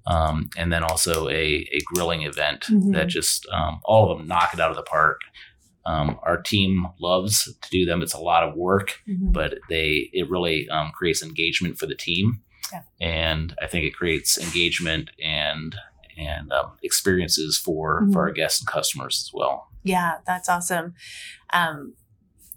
Um, 0.06 0.50
and 0.56 0.72
then 0.72 0.82
also 0.82 1.28
a, 1.28 1.68
a 1.72 1.80
grilling 1.94 2.22
event 2.22 2.64
Mhm. 2.68 2.92
that 2.94 3.06
just 3.08 3.46
um, 3.52 3.80
all 3.84 4.10
of 4.10 4.18
them 4.18 4.26
knock 4.26 4.52
it 4.52 4.60
out 4.60 4.70
of 4.70 4.76
the 4.76 4.82
park. 4.82 5.20
Um, 5.86 6.18
our 6.22 6.40
team 6.40 6.86
loves 7.00 7.44
to 7.44 7.70
do 7.70 7.84
them. 7.84 8.02
It's 8.02 8.14
a 8.14 8.20
lot 8.20 8.42
of 8.42 8.54
work, 8.56 9.00
Mhm. 9.08 9.32
but 9.32 9.58
they 9.68 10.10
it 10.12 10.28
really 10.30 10.68
um, 10.68 10.90
creates 10.92 11.22
engagement 11.22 11.78
for 11.78 11.86
the 11.86 11.94
team, 11.94 12.42
Yeah. 12.72 12.82
and 13.00 13.54
I 13.62 13.66
think 13.66 13.84
it 13.84 13.94
creates 13.94 14.38
engagement 14.38 15.10
and 15.22 15.74
and 16.18 16.52
um, 16.52 16.72
experiences 16.82 17.58
for 17.58 18.02
Mhm. 18.02 18.12
for 18.12 18.22
our 18.22 18.32
guests 18.32 18.60
and 18.60 18.68
customers 18.68 19.24
as 19.26 19.30
well. 19.32 19.68
Yeah, 19.82 20.18
that's 20.26 20.48
awesome. 20.48 20.94
Um, 21.52 21.94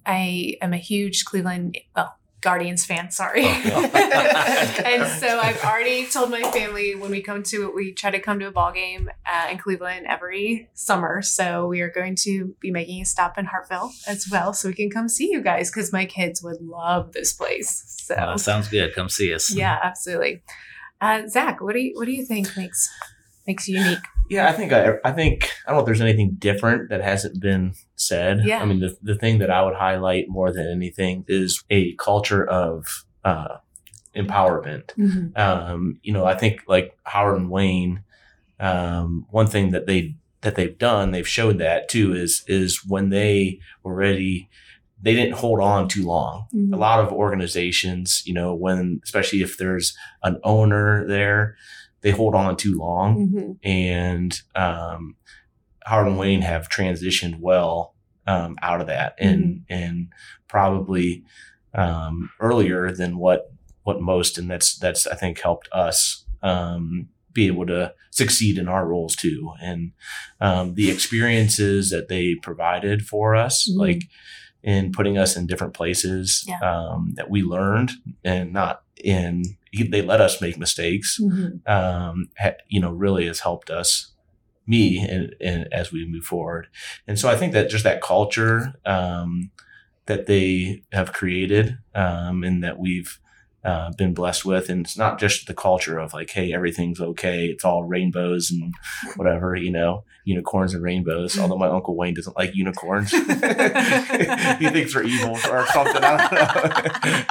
I 0.06 0.56
am 0.62 0.74
a 0.74 0.78
huge 0.78 1.26
Cleveland, 1.26 1.78
well, 1.96 2.16
Guardians 2.46 2.86
fan, 2.86 3.10
sorry. 3.10 3.44
Oh, 3.44 3.92
and 4.86 5.08
so 5.20 5.40
I've 5.40 5.62
already 5.64 6.06
told 6.06 6.30
my 6.30 6.44
family 6.52 6.94
when 6.94 7.10
we 7.10 7.24
come 7.24 7.42
to 7.42 7.72
we 7.74 7.92
try 7.92 8.12
to 8.12 8.20
come 8.20 8.38
to 8.38 8.46
a 8.46 8.52
ball 8.52 8.72
game 8.72 9.10
uh, 9.26 9.48
in 9.50 9.58
Cleveland 9.58 10.06
every 10.08 10.70
summer. 10.76 11.24
So 11.24 11.66
we 11.66 11.82
are 11.82 11.90
going 11.90 12.16
to 12.18 12.56
be 12.60 12.70
making 12.70 13.02
a 13.02 13.06
stop 13.06 13.40
in 13.40 13.48
Hartville 13.48 13.90
as 14.08 14.30
well, 14.32 14.54
so 14.54 14.70
we 14.70 14.76
can 14.76 14.92
come 14.92 15.10
see 15.10 15.32
you 15.32 15.42
guys 15.42 15.72
because 15.72 15.92
my 15.92 16.06
kids 16.06 16.44
would 16.44 16.62
love 16.62 17.14
this 17.14 17.34
place. 17.34 17.84
So 17.88 18.38
sounds 18.38 18.68
good. 18.68 18.94
Come 18.94 19.10
see 19.10 19.34
us. 19.34 19.52
yeah, 19.52 19.80
absolutely. 19.82 20.44
Uh, 21.02 21.28
Zach, 21.28 21.62
what 21.62 21.74
do 21.74 21.80
you 21.80 21.96
what 21.96 22.06
do 22.06 22.12
you 22.12 22.26
think 22.26 22.56
makes 22.56 22.88
makes 23.48 23.68
you 23.68 23.80
unique? 23.80 24.06
Yeah, 24.30 24.50
I 24.50 24.54
think 24.54 24.74
I, 24.74 24.96
I 25.04 25.12
think 25.12 25.52
I 25.66 25.70
don't 25.70 25.78
know 25.78 25.82
if 25.82 25.86
there's 25.86 26.02
anything 26.02 26.36
different 26.40 26.90
that 26.90 27.02
hasn't 27.02 27.40
been 27.40 27.74
said. 27.96 28.42
Yeah. 28.44 28.62
I 28.62 28.66
mean, 28.66 28.80
the 28.80 28.98
the 29.02 29.16
thing 29.16 29.40
that 29.40 29.52
I 29.52 29.64
would 29.64 29.76
highlight 29.76 30.30
more 30.30 30.52
than 30.52 30.68
anything 30.68 31.26
is 31.28 31.64
a 31.70 31.94
culture 31.96 32.44
of 32.44 33.06
uh, 33.24 33.58
empowerment. 34.16 34.92
Um, 35.38 36.00
you 36.02 36.14
know, 36.14 36.26
I 36.26 36.36
think 36.36 36.64
like 36.68 36.98
Howard 37.04 37.38
and 37.38 37.50
Wayne, 37.50 38.04
um, 38.60 39.28
one 39.30 39.48
thing 39.48 39.72
that 39.72 39.86
they 39.86 40.16
that 40.42 40.56
they've 40.56 40.78
done, 40.78 41.12
they've 41.12 41.28
showed 41.28 41.58
that 41.60 41.90
too, 41.90 42.14
is 42.14 42.44
is 42.48 42.86
when 42.86 43.10
they 43.10 43.60
were 43.84 43.94
ready, 43.94 44.50
they 45.02 45.14
didn't 45.14 45.36
hold 45.36 45.60
on 45.60 45.88
too 45.88 46.06
long. 46.06 46.48
A 46.74 46.78
lot 46.78 47.00
of 47.00 47.12
organizations, 47.12 48.24
you 48.26 48.34
know, 48.34 48.54
when 48.56 49.02
especially 49.04 49.42
if 49.42 49.58
there's 49.58 49.96
an 50.24 50.40
owner 50.44 51.06
there, 51.08 51.58
they 52.06 52.12
hold 52.12 52.36
on 52.36 52.56
too 52.56 52.76
long 52.78 53.28
Mhm. 53.34 53.58
and 53.64 54.40
um, 54.56 55.16
Howard 55.86 56.08
and 56.08 56.18
Wayne 56.20 56.42
have 56.42 56.70
transitioned 56.70 57.40
well 57.40 57.96
um, 58.28 58.56
out 58.62 58.80
of 58.82 58.88
that, 58.88 59.16
and 59.20 59.64
and 59.70 60.08
probably 60.48 61.24
um, 61.74 62.30
earlier 62.40 62.92
than 62.92 63.18
what 63.18 63.52
what 63.84 64.02
most, 64.02 64.38
and 64.38 64.50
that's 64.50 64.78
that's 64.78 65.06
I 65.08 65.16
think 65.16 65.40
helped 65.42 65.68
us 65.72 66.26
um, 66.44 67.08
be 67.34 67.48
able 67.48 67.66
to 67.68 67.94
succeed 68.12 68.58
in 68.58 68.68
our 68.68 68.88
roles 68.88 69.16
too, 69.16 69.52
and 69.62 69.92
um, 70.42 70.76
the 70.76 70.90
experiences 70.92 71.90
that 71.90 72.08
they 72.08 72.36
provided 72.36 73.02
for 73.06 73.36
us, 73.36 73.68
Mhm. 73.70 73.78
like 73.80 74.04
in 74.64 74.92
putting 74.92 75.18
us 75.18 75.36
in 75.38 75.46
different 75.48 75.74
places 75.76 76.44
Yeah. 76.48 76.60
um, 76.62 77.14
that 77.18 77.30
we 77.30 77.42
learned, 77.44 77.92
and 78.24 78.54
not 78.54 78.82
in 79.04 79.44
they 79.84 80.02
let 80.02 80.22
us 80.22 80.42
make 80.42 80.58
mistakes 80.58 81.20
Mhm. 81.22 81.68
um, 81.70 82.30
ha- 82.38 82.58
you 82.68 82.80
know, 82.80 82.92
really 82.92 83.28
has 83.28 83.42
helped 83.42 83.70
us, 83.70 84.14
me, 84.68 85.00
and, 85.00 85.36
and 85.42 85.68
as 85.74 85.92
we 85.92 86.08
move 86.08 86.24
forward. 86.26 86.68
And 87.08 87.20
so 87.20 87.30
I 87.30 87.36
think 87.36 87.54
that 87.54 87.70
just 87.70 87.84
that 87.84 88.02
culture 88.02 88.74
um, 88.86 89.52
that 90.08 90.26
they 90.26 90.84
have 90.92 91.14
created 91.14 91.78
um, 91.94 92.44
and 92.44 92.64
that 92.64 92.80
we've 92.80 93.20
uh, 93.64 93.92
been 93.98 94.14
blessed 94.14 94.46
with. 94.46 94.70
And 94.70 94.86
it's 94.86 94.98
not 94.98 95.20
just 95.20 95.48
the 95.48 95.54
culture 95.56 95.98
of 95.98 96.14
like, 96.14 96.30
hey, 96.30 96.54
everything's 96.54 97.02
okay. 97.02 97.46
It's 97.46 97.66
all 97.66 97.84
rainbows 97.84 98.52
and 98.52 98.72
whatever, 99.16 99.56
you 99.56 99.72
know, 99.72 100.04
unicorns 100.26 100.74
and 100.74 100.84
rainbows. 100.84 101.38
Although 101.40 101.58
my 101.58 101.68
uncle 101.68 101.96
Wayne 101.96 102.14
doesn't 102.16 102.36
like 102.36 102.52
unicorns, 102.54 103.12
he 103.12 103.18
thinks 104.70 104.94
they're 104.94 105.04
evil 105.04 105.32
or 105.50 105.66
something. 105.68 106.02
I 106.04 106.18
don't 106.18 106.34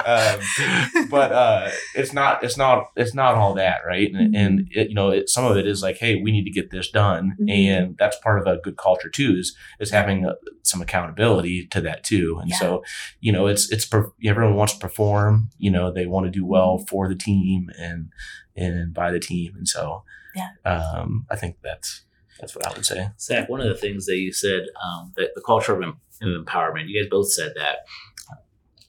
know. 0.04 1.00
um, 1.02 1.08
but 1.10 1.32
uh, 1.32 1.70
it's 1.94 2.12
not. 2.12 2.42
It's 2.42 2.56
not. 2.56 2.86
It's 2.96 3.14
not 3.14 3.34
all 3.34 3.54
that, 3.54 3.80
right? 3.86 4.10
And, 4.12 4.34
and 4.34 4.68
it, 4.70 4.88
you 4.88 4.94
know, 4.94 5.10
it, 5.10 5.28
some 5.28 5.44
of 5.44 5.56
it 5.56 5.66
is 5.66 5.82
like, 5.82 5.98
hey, 5.98 6.20
we 6.22 6.32
need 6.32 6.44
to 6.44 6.50
get 6.50 6.70
this 6.70 6.90
done, 6.90 7.36
Mhm. 7.40 7.50
and 7.50 7.96
that's 7.98 8.16
part 8.20 8.40
of 8.40 8.46
a 8.46 8.60
good 8.60 8.76
culture 8.76 9.10
too. 9.10 9.34
Is 9.36 9.56
is 9.80 9.90
having 9.90 10.26
uh 10.26 10.34
some 10.62 10.80
accountability 10.80 11.66
to 11.66 11.80
that 11.82 12.04
too. 12.04 12.38
And 12.40 12.48
Yeah. 12.50 12.56
so, 12.58 12.82
you 13.20 13.32
know, 13.32 13.46
it's 13.46 13.70
it's 13.70 13.88
everyone 14.24 14.54
wants 14.56 14.72
to 14.74 14.78
perform. 14.78 15.50
You 15.58 15.70
know, 15.70 15.92
they 15.92 16.06
want 16.06 16.26
to 16.26 16.30
do 16.30 16.46
well 16.46 16.78
for 16.88 17.08
the 17.08 17.14
team 17.16 17.70
and 17.78 18.10
and 18.56 18.94
by 18.94 19.10
the 19.10 19.18
team. 19.20 19.54
And 19.56 19.66
so, 19.68 20.04
Yeah. 20.34 20.50
um, 20.64 21.26
I 21.30 21.36
think 21.36 21.56
that's 21.62 22.04
that's 22.44 22.54
what 22.54 22.66
I 22.66 22.72
would 22.74 22.84
say. 22.84 23.08
Zach, 23.18 23.48
one 23.48 23.60
of 23.62 23.68
the 23.68 23.74
things 23.74 24.04
that 24.04 24.16
you 24.18 24.32
said, 24.32 24.64
um, 24.84 25.12
that 25.16 25.30
the 25.34 25.40
culture 25.40 25.74
of, 25.74 25.82
em- 25.82 26.00
of 26.22 26.44
empowerment, 26.44 26.88
you 26.88 27.02
guys 27.02 27.08
both 27.10 27.32
said 27.32 27.54
that. 27.56 27.78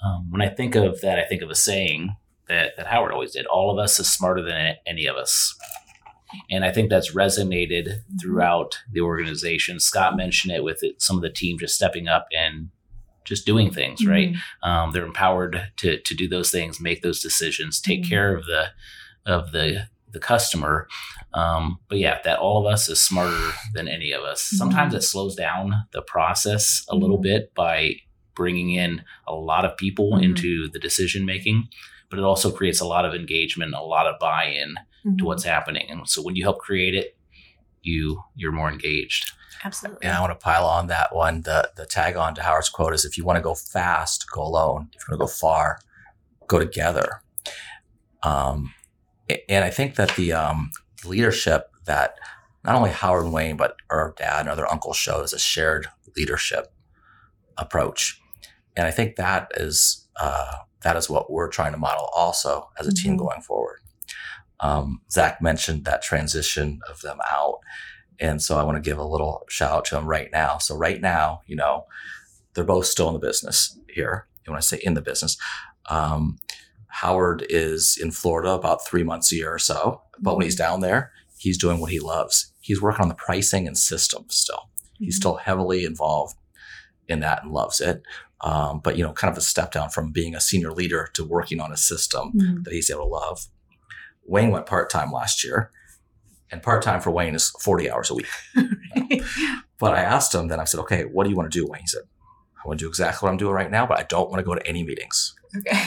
Um, 0.06 0.30
when 0.30 0.42
I 0.42 0.50
think 0.50 0.76
of 0.76 1.00
that, 1.02 1.18
I 1.18 1.24
think 1.26 1.42
of 1.42 1.50
a 1.50 1.56
saying 1.56 2.16
that, 2.50 2.76
that 2.76 2.88
Howard 2.88 3.14
always 3.14 3.32
did 3.32 3.46
all 3.46 3.72
of 3.72 3.80
us 3.82 3.98
is 3.98 4.12
smarter 4.12 4.42
than 4.44 4.76
any 4.86 5.06
of 5.06 5.16
us. 5.16 5.56
And 6.52 6.66
I 6.66 6.72
think 6.72 6.90
that's 6.90 7.16
resonated 7.16 8.00
throughout 8.22 8.80
the 8.92 9.00
organization. 9.00 9.80
Scott 9.80 10.18
mentioned 10.18 10.54
it 10.54 10.64
with 10.66 10.84
it, 10.84 11.02
some 11.02 11.16
of 11.16 11.22
the 11.22 11.30
team 11.30 11.58
just 11.58 11.76
stepping 11.76 12.08
up 12.10 12.28
and 12.38 12.70
just 13.24 13.46
doing 13.46 13.72
things, 13.72 14.06
right? 14.06 14.36
Um, 14.62 14.92
they're 14.92 15.06
empowered 15.06 15.72
to 15.78 16.00
to 16.00 16.14
do 16.14 16.28
those 16.28 16.52
things, 16.52 16.82
make 16.82 17.02
those 17.02 17.22
decisions, 17.22 17.80
take 17.80 18.04
Mhm. 18.04 18.10
care 18.10 18.36
of 18.36 18.46
the 18.46 18.68
of 19.26 19.52
the 19.54 19.88
the 20.16 20.20
customer. 20.20 20.88
Um, 21.34 21.78
but 21.90 22.00
yeah, 22.00 22.18
that 22.24 22.40
all 22.40 22.58
of 22.66 22.72
us 22.74 22.90
is 22.90 23.00
smarter 23.02 23.52
than 23.74 23.88
any 23.88 24.12
of 24.12 24.24
us. 24.24 24.42
Sometimes 24.42 24.94
it 24.96 25.04
slows 25.04 25.36
down 25.36 25.74
the 25.92 26.02
process 26.02 26.84
a 26.90 26.96
little 26.96 27.20
Mhm. 27.20 27.24
bit 27.24 27.54
by 27.54 27.96
bringing 28.36 28.72
in 28.72 29.04
a 29.28 29.34
lot 29.34 29.64
of 29.66 29.78
people 29.78 30.14
Mhm. 30.14 30.24
into 30.24 30.70
the 30.72 30.80
decision 30.80 31.26
making, 31.26 31.68
but 32.10 32.18
it 32.20 32.24
also 32.26 32.52
creates 32.52 32.80
a 32.82 32.86
lot 32.86 33.06
of 33.06 33.14
engagement, 33.14 33.74
a 33.76 33.82
lot 33.82 34.08
of 34.08 34.18
buy-in 34.20 34.76
Mhm. 35.06 35.18
to 35.20 35.26
what's 35.26 35.44
happening. 35.44 35.86
And 35.92 36.08
so 36.10 36.22
when 36.24 36.36
you 36.36 36.44
help 36.44 36.60
create 36.60 36.96
it, 36.96 37.18
you 37.82 38.24
you're 38.36 38.52
more 38.52 38.72
engaged. 38.72 39.32
Absolutely. 39.64 40.06
And 40.08 40.16
I 40.18 40.22
want 40.22 40.32
to 40.38 40.44
pile 40.44 40.66
on 40.66 40.88
that 40.88 41.14
one. 41.14 41.42
The 41.42 41.72
the 41.76 41.86
tag 41.86 42.16
on 42.16 42.34
to 42.36 42.44
Howard's 42.44 42.70
quote 42.70 42.94
is 42.94 43.04
if 43.06 43.18
you 43.18 43.24
want 43.26 43.38
to 43.38 43.42
go 43.44 43.56
fast, 43.56 44.26
go 44.32 44.42
alone. 44.42 44.90
If 44.96 45.02
you 45.02 45.12
want 45.12 45.20
to 45.22 45.26
go 45.26 45.32
far, 45.48 45.80
go 46.48 46.60
together. 46.60 47.22
Um, 48.24 48.74
a- 48.74 48.85
and 49.50 49.64
I 49.66 49.70
think 49.70 49.96
that 49.96 50.16
the 50.16 50.34
um, 50.34 50.72
leadership 51.06 51.72
that 51.86 52.16
not 52.64 52.76
only 52.76 52.90
Howard 52.92 53.26
and 53.26 53.34
Wayne, 53.34 53.58
but 53.58 53.76
our 53.90 54.14
dad 54.18 54.42
and 54.42 54.50
other 54.50 54.70
uncles 54.72 54.98
show 54.98 55.22
is 55.22 55.34
a 55.34 55.40
shared 55.40 55.88
leadership 56.16 56.74
approach. 57.58 58.20
And 58.76 58.88
I 58.88 58.92
think 58.92 59.16
that 59.16 59.52
is 59.56 60.08
uh, 60.20 60.58
that 60.82 60.96
is 60.96 61.10
what 61.10 61.32
we're 61.32 61.50
trying 61.50 61.72
to 61.74 61.78
model 61.78 62.10
also 62.16 62.70
as 62.80 62.88
a 62.88 62.94
team 62.94 63.16
Mhm. 63.16 63.20
going 63.20 63.42
forward. 63.42 63.80
Um, 64.62 65.02
Zach 65.12 65.42
mentioned 65.42 65.86
that 65.86 66.02
transition 66.02 66.80
of 66.90 67.02
them 67.02 67.20
out. 67.30 67.60
And 68.20 68.42
so 68.42 68.58
I 68.58 68.64
want 68.64 68.78
to 68.78 68.90
give 68.90 68.98
a 68.98 69.04
little 69.04 69.44
shout 69.50 69.72
out 69.72 69.86
to 69.86 69.96
them 69.96 70.06
right 70.06 70.30
now. 70.32 70.58
So 70.58 70.76
right 70.78 71.02
now, 71.02 71.42
you 71.48 71.56
know, 71.56 71.86
they're 72.54 72.64
both 72.64 72.86
still 72.86 73.08
in 73.10 73.14
the 73.14 73.20
business 73.20 73.78
here. 73.90 74.28
And 74.46 74.54
when 74.54 74.58
I 74.58 74.62
say 74.62 74.80
in 74.82 74.94
the 74.94 75.02
business, 75.02 75.38
um, 75.90 76.38
Howard 77.02 77.46
is 77.50 77.98
in 78.02 78.12
Florida 78.12 78.52
about 78.52 78.86
three 78.88 79.04
months 79.04 79.32
a 79.32 79.36
year 79.36 79.54
or 79.54 79.60
so. 79.60 80.02
But 80.20 80.36
when 80.36 80.44
he's 80.46 80.56
down 80.56 80.80
there, 80.80 81.12
he's 81.38 81.58
doing 81.58 81.80
what 81.80 81.92
he 81.92 82.00
loves. 82.00 82.54
He's 82.62 82.82
working 82.82 83.02
on 83.04 83.10
the 83.10 83.16
pricing 83.16 83.68
and 83.68 83.78
systems 83.78 84.36
still. 84.36 84.70
He's 85.00 85.16
Mhm. 85.16 85.20
still 85.20 85.36
heavily 85.36 85.84
involved 85.86 86.36
in 87.08 87.20
that 87.20 87.44
and 87.44 87.52
loves 87.52 87.82
it. 87.82 88.02
Um, 88.42 88.80
but 88.80 88.98
you 88.98 89.04
know, 89.04 89.12
kind 89.14 89.32
of 89.32 89.38
a 89.38 89.42
step 89.42 89.72
down 89.72 89.90
from 89.90 90.12
being 90.12 90.36
a 90.36 90.40
senior 90.42 90.72
leader 90.72 91.10
to 91.16 91.24
working 91.26 91.60
on 91.60 91.72
a 91.72 91.78
system 91.78 92.32
Mhm. 92.34 92.64
that 92.64 92.74
he's 92.74 92.90
able 92.90 93.02
to 93.04 93.08
love. 93.08 93.48
Wayne 94.26 94.52
went 94.52 94.66
part 94.66 94.90
time 94.90 95.12
last 95.12 95.44
year, 95.44 95.72
and 96.52 96.64
part 96.64 96.82
time 96.82 97.02
for 97.02 97.12
Wayne 97.12 97.36
is 97.36 97.50
40 97.62 97.90
hours 97.92 98.10
a 98.10 98.16
week. 98.16 98.28
But 99.78 99.94
I 99.94 100.02
asked 100.02 100.34
him, 100.34 100.48
then 100.48 100.62
I 100.62 100.64
said, 100.64 100.80
okay, 100.82 101.04
what 101.04 101.26
do 101.26 101.30
you 101.30 101.36
want 101.36 101.52
to 101.52 101.60
do, 101.60 101.68
Wayne? 101.68 101.82
He 101.82 101.88
said, 101.88 102.04
I 102.58 102.66
want 102.66 102.80
to 102.80 102.86
do 102.86 102.90
exactly 102.90 103.26
what 103.26 103.32
I'm 103.32 103.38
doing 103.38 103.54
right 103.54 103.70
now, 103.70 103.86
but 103.86 104.00
I 104.00 104.04
don't 104.04 104.30
want 104.30 104.40
to 104.40 104.46
go 104.46 104.56
to 104.56 104.66
any 104.66 104.84
meetings. 104.84 105.36
okay. 105.58 105.84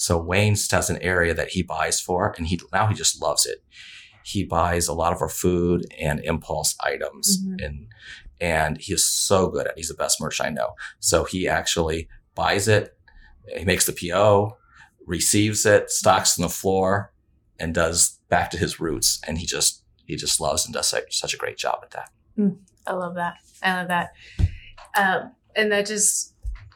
So 0.00 0.18
Wayne's 0.18 0.70
has 0.70 0.88
an 0.88 0.96
area 1.02 1.34
that 1.34 1.48
he 1.50 1.62
buys 1.62 2.00
for, 2.00 2.34
and 2.38 2.46
he 2.46 2.58
now 2.72 2.86
he 2.86 2.94
just 2.94 3.20
loves 3.20 3.44
it. 3.44 3.58
He 4.24 4.44
buys 4.44 4.88
a 4.88 4.94
lot 4.94 5.12
of 5.12 5.20
our 5.20 5.28
food 5.28 5.84
and 6.00 6.20
impulse 6.20 6.74
items, 6.80 7.38
Mhm. 7.44 7.64
and 7.64 7.86
and 8.40 8.78
he 8.80 8.94
is 8.94 9.06
so 9.06 9.48
good 9.48 9.66
at. 9.66 9.72
it. 9.72 9.76
He's 9.76 9.88
the 9.88 9.94
best 9.94 10.18
merchant 10.18 10.48
I 10.48 10.52
know. 10.52 10.74
So 11.00 11.24
he 11.24 11.46
actually 11.46 12.08
buys 12.34 12.66
it, 12.66 12.96
he 13.54 13.66
makes 13.66 13.84
the 13.84 13.92
PO, 13.92 14.56
receives 15.06 15.66
it, 15.66 15.90
stocks 15.90 16.38
on 16.38 16.42
the 16.44 16.48
floor, 16.48 17.12
and 17.58 17.74
does 17.74 18.18
back 18.30 18.50
to 18.52 18.56
his 18.56 18.80
roots. 18.80 19.20
And 19.26 19.36
he 19.36 19.44
just 19.44 19.82
he 20.06 20.16
just 20.16 20.40
loves 20.40 20.64
and 20.64 20.72
does 20.72 20.88
such, 20.88 21.18
such 21.20 21.34
a 21.34 21.36
great 21.36 21.58
job 21.58 21.80
at 21.82 21.90
that. 21.90 22.08
I 22.86 22.92
love 22.94 23.14
that. 23.16 23.34
I 23.62 23.74
love 23.76 23.88
that. 23.88 24.12
Um, 24.96 25.32
and 25.54 25.70
that 25.70 25.84
just 25.86 26.32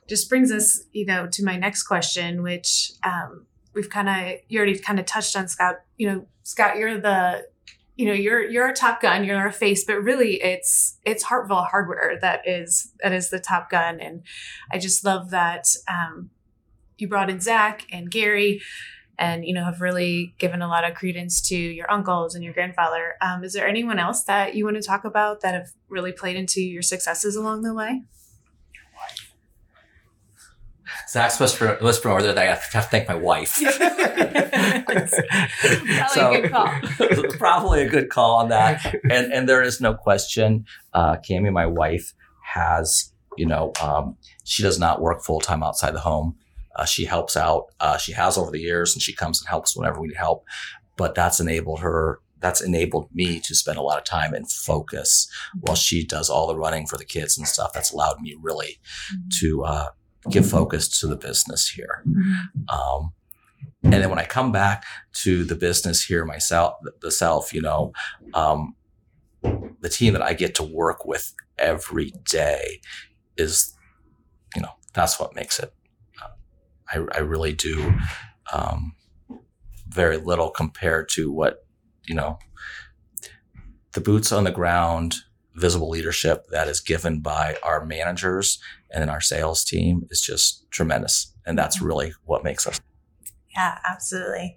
just 0.09 0.29
brings 0.29 0.53
us, 0.53 0.85
you 0.93 1.07
know, 1.07 1.27
to 1.27 1.45
my 1.45 1.57
next 1.57 1.85
question, 1.85 2.43
which 2.43 2.93
um, 3.03 3.47
we've 3.75 3.91
kind 3.91 4.09
of 4.09 4.39
you 4.49 4.59
already 4.59 4.79
kind 4.79 4.99
of 4.99 5.07
touched 5.07 5.37
on, 5.37 5.49
Scott. 5.49 5.77
You 5.97 6.09
know, 6.09 6.27
Scott, 6.43 6.77
you're 6.77 7.01
the 7.01 7.47
you 7.97 8.07
know 8.07 8.13
you're 8.13 8.43
you're 8.43 8.69
a 8.69 8.75
top 8.75 9.01
gun 9.01 9.25
you're 9.25 9.37
our 9.37 9.53
face 9.53 9.85
but 9.85 10.03
really 10.03 10.43
it's 10.43 10.99
it's 11.05 11.25
hartville 11.25 11.69
hardware 11.69 12.19
that 12.21 12.41
is 12.47 12.93
that 13.03 13.13
is 13.13 13.31
the 13.31 13.39
top 13.39 13.71
gun 13.71 14.01
and 14.01 14.23
i 14.73 14.79
just 14.79 15.05
love 15.05 15.31
that 15.31 15.69
um, 15.89 16.31
you 16.99 17.09
brought 17.09 17.31
in 17.31 17.41
zach 17.41 17.87
and 17.93 18.11
gary 18.11 18.61
and 19.17 19.47
you 19.47 19.55
know 19.55 19.65
have 19.65 19.81
really 19.81 20.35
given 20.39 20.61
a 20.61 20.69
lot 20.69 20.89
of 20.89 20.95
credence 20.95 21.41
to 21.41 21.57
your 21.57 21.91
uncles 21.91 22.35
and 22.35 22.43
your 22.43 22.53
grandfather 22.53 23.15
um, 23.21 23.45
is 23.45 23.53
there 23.53 23.67
anyone 23.67 23.99
else 23.99 24.25
that 24.25 24.55
you 24.55 24.65
want 24.65 24.77
to 24.77 24.83
talk 24.83 25.05
about 25.05 25.41
that 25.41 25.55
have 25.55 25.71
really 25.89 26.13
played 26.13 26.37
into 26.37 26.61
your 26.61 26.83
successes 26.83 27.37
along 27.37 27.63
the 27.63 27.75
way 27.75 28.03
Zach's 31.09 31.39
whisper 31.39 31.79
there 31.81 32.33
that 32.33 32.39
I 32.39 32.45
have 32.45 32.71
to 32.71 32.81
thank 32.81 33.09
my 33.09 33.15
wife. 33.15 33.61
Probably 36.15 36.39
a 36.39 36.43
good 36.43 36.51
call. 36.51 36.69
probably 37.39 37.83
a 37.83 37.89
good 37.89 38.11
call 38.11 38.37
on 38.37 38.49
that. 38.49 38.95
And 39.11 39.33
and 39.33 39.49
there 39.49 39.63
is 39.63 39.81
no 39.81 39.95
question. 39.95 40.67
Uh, 40.93 41.17
Cami, 41.17 41.53
my 41.53 41.67
wife, 41.67 42.15
has 42.43 43.13
you 43.37 43.47
know 43.47 43.73
um, 43.83 44.17
she 44.45 44.63
does 44.63 44.79
not 44.79 45.01
work 45.01 45.23
full 45.23 45.41
time 45.41 45.63
outside 45.63 45.93
the 45.93 46.01
home. 46.01 46.37
Uh, 46.77 46.85
she 46.85 47.05
helps 47.05 47.37
out. 47.37 47.67
Uh, 47.81 47.97
she 47.97 48.13
has 48.13 48.37
over 48.37 48.51
the 48.51 48.61
years, 48.61 48.95
and 48.95 49.03
she 49.03 49.15
comes 49.15 49.41
and 49.41 49.49
helps 49.49 49.77
whenever 49.77 50.01
we 50.01 50.09
need 50.09 50.17
help. 50.17 50.45
But 50.97 51.15
that's 51.15 51.41
enabled 51.41 51.81
her. 51.81 52.21
That's 52.41 52.61
enabled 52.61 53.09
me 53.13 53.41
to 53.41 53.55
spend 53.55 53.79
a 53.79 53.83
lot 53.83 53.99
of 53.99 54.05
time 54.05 54.35
and 54.35 54.51
focus 54.51 55.31
while 55.61 55.77
she 55.77 56.05
does 56.05 56.29
all 56.29 56.47
the 56.47 56.57
running 56.57 56.87
for 56.87 56.99
the 56.99 57.05
kids 57.05 57.39
and 57.39 57.49
stuff. 57.49 57.73
That's 57.73 57.91
allowed 57.91 58.21
me 58.21 58.37
really 58.41 58.81
to 59.41 59.65
uh, 59.65 59.87
give 60.31 60.49
focus 60.49 60.89
to 61.01 61.07
the 61.07 61.17
business 61.17 61.69
here. 61.69 62.03
Um, 62.69 63.13
and 63.83 63.93
then 63.93 64.09
when 64.09 64.19
I 64.19 64.25
come 64.25 64.53
back 64.53 64.85
to 65.23 65.45
the 65.45 65.55
business 65.55 66.05
here 66.05 66.25
myself, 66.25 66.75
the 67.01 67.11
self, 67.11 67.53
you 67.53 67.61
know, 67.61 67.93
um, 68.33 68.75
the 69.81 69.89
team 69.89 70.15
that 70.15 70.23
I 70.23 70.33
get 70.33 70.55
to 70.57 70.63
work 70.63 71.05
with 71.05 71.35
every 71.59 72.13
day 72.29 72.81
is, 73.37 73.75
you 74.57 74.63
know, 74.63 74.71
that's 74.95 75.21
what 75.21 75.35
makes 75.35 75.59
it. 75.59 75.73
Uh, 76.23 76.29
I, 76.89 77.17
I 77.17 77.21
really 77.21 77.53
do 77.53 77.95
um, 78.53 78.95
very 79.89 80.17
little 80.17 80.51
compared 80.51 81.09
to 81.11 81.31
what, 81.31 81.67
you 82.07 82.15
know, 82.15 82.39
the 83.93 84.01
boots 84.01 84.33
on 84.33 84.45
the 84.45 84.51
ground, 84.51 85.17
visible 85.55 85.89
leadership 85.89 86.47
that 86.49 86.69
is 86.69 86.81
given 86.81 87.21
by 87.21 87.57
our 87.63 87.85
managers 87.85 88.59
and 88.95 89.03
then 89.03 89.11
our 89.11 89.21
sales 89.21 89.65
team 89.65 90.07
is 90.11 90.21
just 90.21 90.71
tremendous. 90.71 91.35
And 91.45 91.59
that's 91.59 91.83
really 91.83 92.15
what 92.25 92.45
makes 92.45 92.67
us. 92.67 92.81
Yeah, 93.55 93.79
absolutely. 93.85 94.57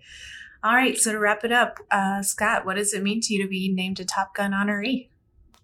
All 0.64 0.74
right. 0.74 0.98
So 0.98 1.12
to 1.12 1.20
wrap 1.20 1.44
it 1.44 1.52
up, 1.52 1.80
uh, 1.92 2.22
Scott, 2.22 2.66
what 2.66 2.76
does 2.76 2.94
it 2.94 3.04
mean 3.04 3.20
to 3.22 3.34
you 3.34 3.42
to 3.42 3.50
be 3.50 3.74
named 3.74 4.00
a 4.00 4.06
Top 4.06 4.36
Gun 4.36 4.52
honoree? 4.52 5.10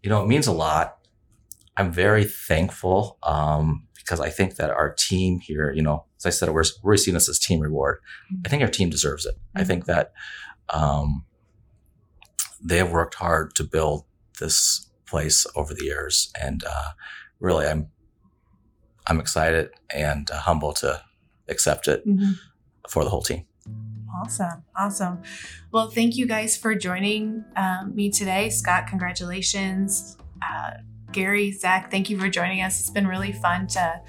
You 0.01 0.09
know, 0.09 0.23
it 0.23 0.27
means 0.27 0.47
a 0.47 0.51
lot. 0.51 0.97
I'm 1.77 1.91
very 1.91 2.25
thankful 2.25 3.17
um, 3.23 3.87
because 3.95 4.19
I 4.19 4.29
think 4.29 4.55
that 4.55 4.69
our 4.69 4.93
team 4.93 5.39
here, 5.39 5.71
you 5.71 5.81
know, 5.81 6.05
as 6.17 6.25
I 6.25 6.29
said, 6.29 6.49
we're, 6.49 6.65
we're 6.83 6.97
seeing 6.97 7.13
this 7.13 7.29
as 7.29 7.39
team 7.39 7.59
reward. 7.59 7.99
I 8.45 8.49
think 8.49 8.61
our 8.63 8.69
team 8.69 8.89
deserves 8.89 9.25
it. 9.25 9.35
I 9.55 9.63
think 9.63 9.85
that 9.85 10.13
um, 10.69 11.25
they 12.63 12.77
have 12.77 12.91
worked 12.91 13.15
hard 13.15 13.55
to 13.55 13.63
build 13.63 14.05
this 14.39 14.89
place 15.05 15.45
over 15.55 15.73
the 15.73 15.83
years, 15.83 16.31
and 16.39 16.63
uh, 16.63 16.91
really, 17.39 17.67
I'm 17.67 17.89
I'm 19.07 19.19
excited 19.19 19.71
and 19.93 20.29
uh, 20.31 20.37
humble 20.39 20.73
to 20.73 21.01
accept 21.49 21.87
it 21.87 22.07
Mhm. 22.07 22.35
for 22.89 23.03
the 23.03 23.09
whole 23.09 23.21
team. 23.21 23.45
Awesome. 24.21 24.63
Awesome. 24.77 25.21
Well, 25.71 25.89
thank 25.89 26.15
you 26.15 26.25
guys 26.27 26.55
for 26.55 26.75
joining 26.75 27.43
um, 27.55 27.95
me 27.95 28.09
today. 28.11 28.49
Scott, 28.49 28.87
congratulations. 28.87 30.17
Uh, 30.41 30.71
Gary, 31.11 31.51
Zach, 31.51 31.91
thank 31.91 32.09
you 32.09 32.19
for 32.19 32.29
joining 32.29 32.61
us. 32.61 32.79
It's 32.79 32.89
been 32.89 33.07
really 33.07 33.31
fun 33.31 33.67
to 33.67 34.01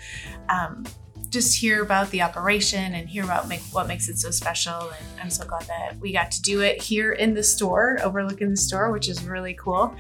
um, 0.49 0.85
just 1.31 1.57
hear 1.59 1.83
about 1.83 2.11
the 2.11 2.23
operation 2.23 2.95
and 2.95 3.09
hear 3.09 3.25
about 3.25 3.49
make, 3.49 3.61
what 3.73 3.89
makes 3.89 4.09
it 4.09 4.19
so 4.19 4.31
special. 4.31 4.91
And 4.91 5.21
I'm 5.21 5.31
so 5.31 5.45
glad 5.45 5.63
that 5.63 5.99
we 6.01 6.13
got 6.13 6.31
to 6.33 6.43
do 6.43 6.61
it 6.61 6.81
here 6.83 7.13
in 7.13 7.35
the 7.35 7.43
store, 7.43 7.99
overlooking 8.03 8.51
the 8.51 8.57
store, 8.57 8.93
which 8.93 9.09
is 9.09 9.25
really 9.25 9.55
cool. 9.55 9.95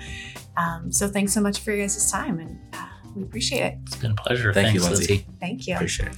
Um, 0.56 0.92
so 0.92 1.08
thanks 1.08 1.32
so 1.32 1.40
much 1.40 1.60
for 1.60 1.72
your 1.72 1.80
guys' 1.84 2.10
time 2.10 2.38
and 2.38 2.58
uh, 2.74 2.86
we 3.14 3.22
appreciate 3.22 3.60
it. 3.60 3.78
It's 3.86 3.96
been 3.96 4.12
a 4.12 4.14
pleasure. 4.14 4.52
Thank 4.52 4.74
you, 4.74 4.80
Thanks, 4.80 4.96
Lindsay. 4.98 5.14
Lindsay. 5.14 5.26
Thank 5.40 5.66
you. 5.66 5.74
Appreciate 5.74 6.08
it. 6.10 6.16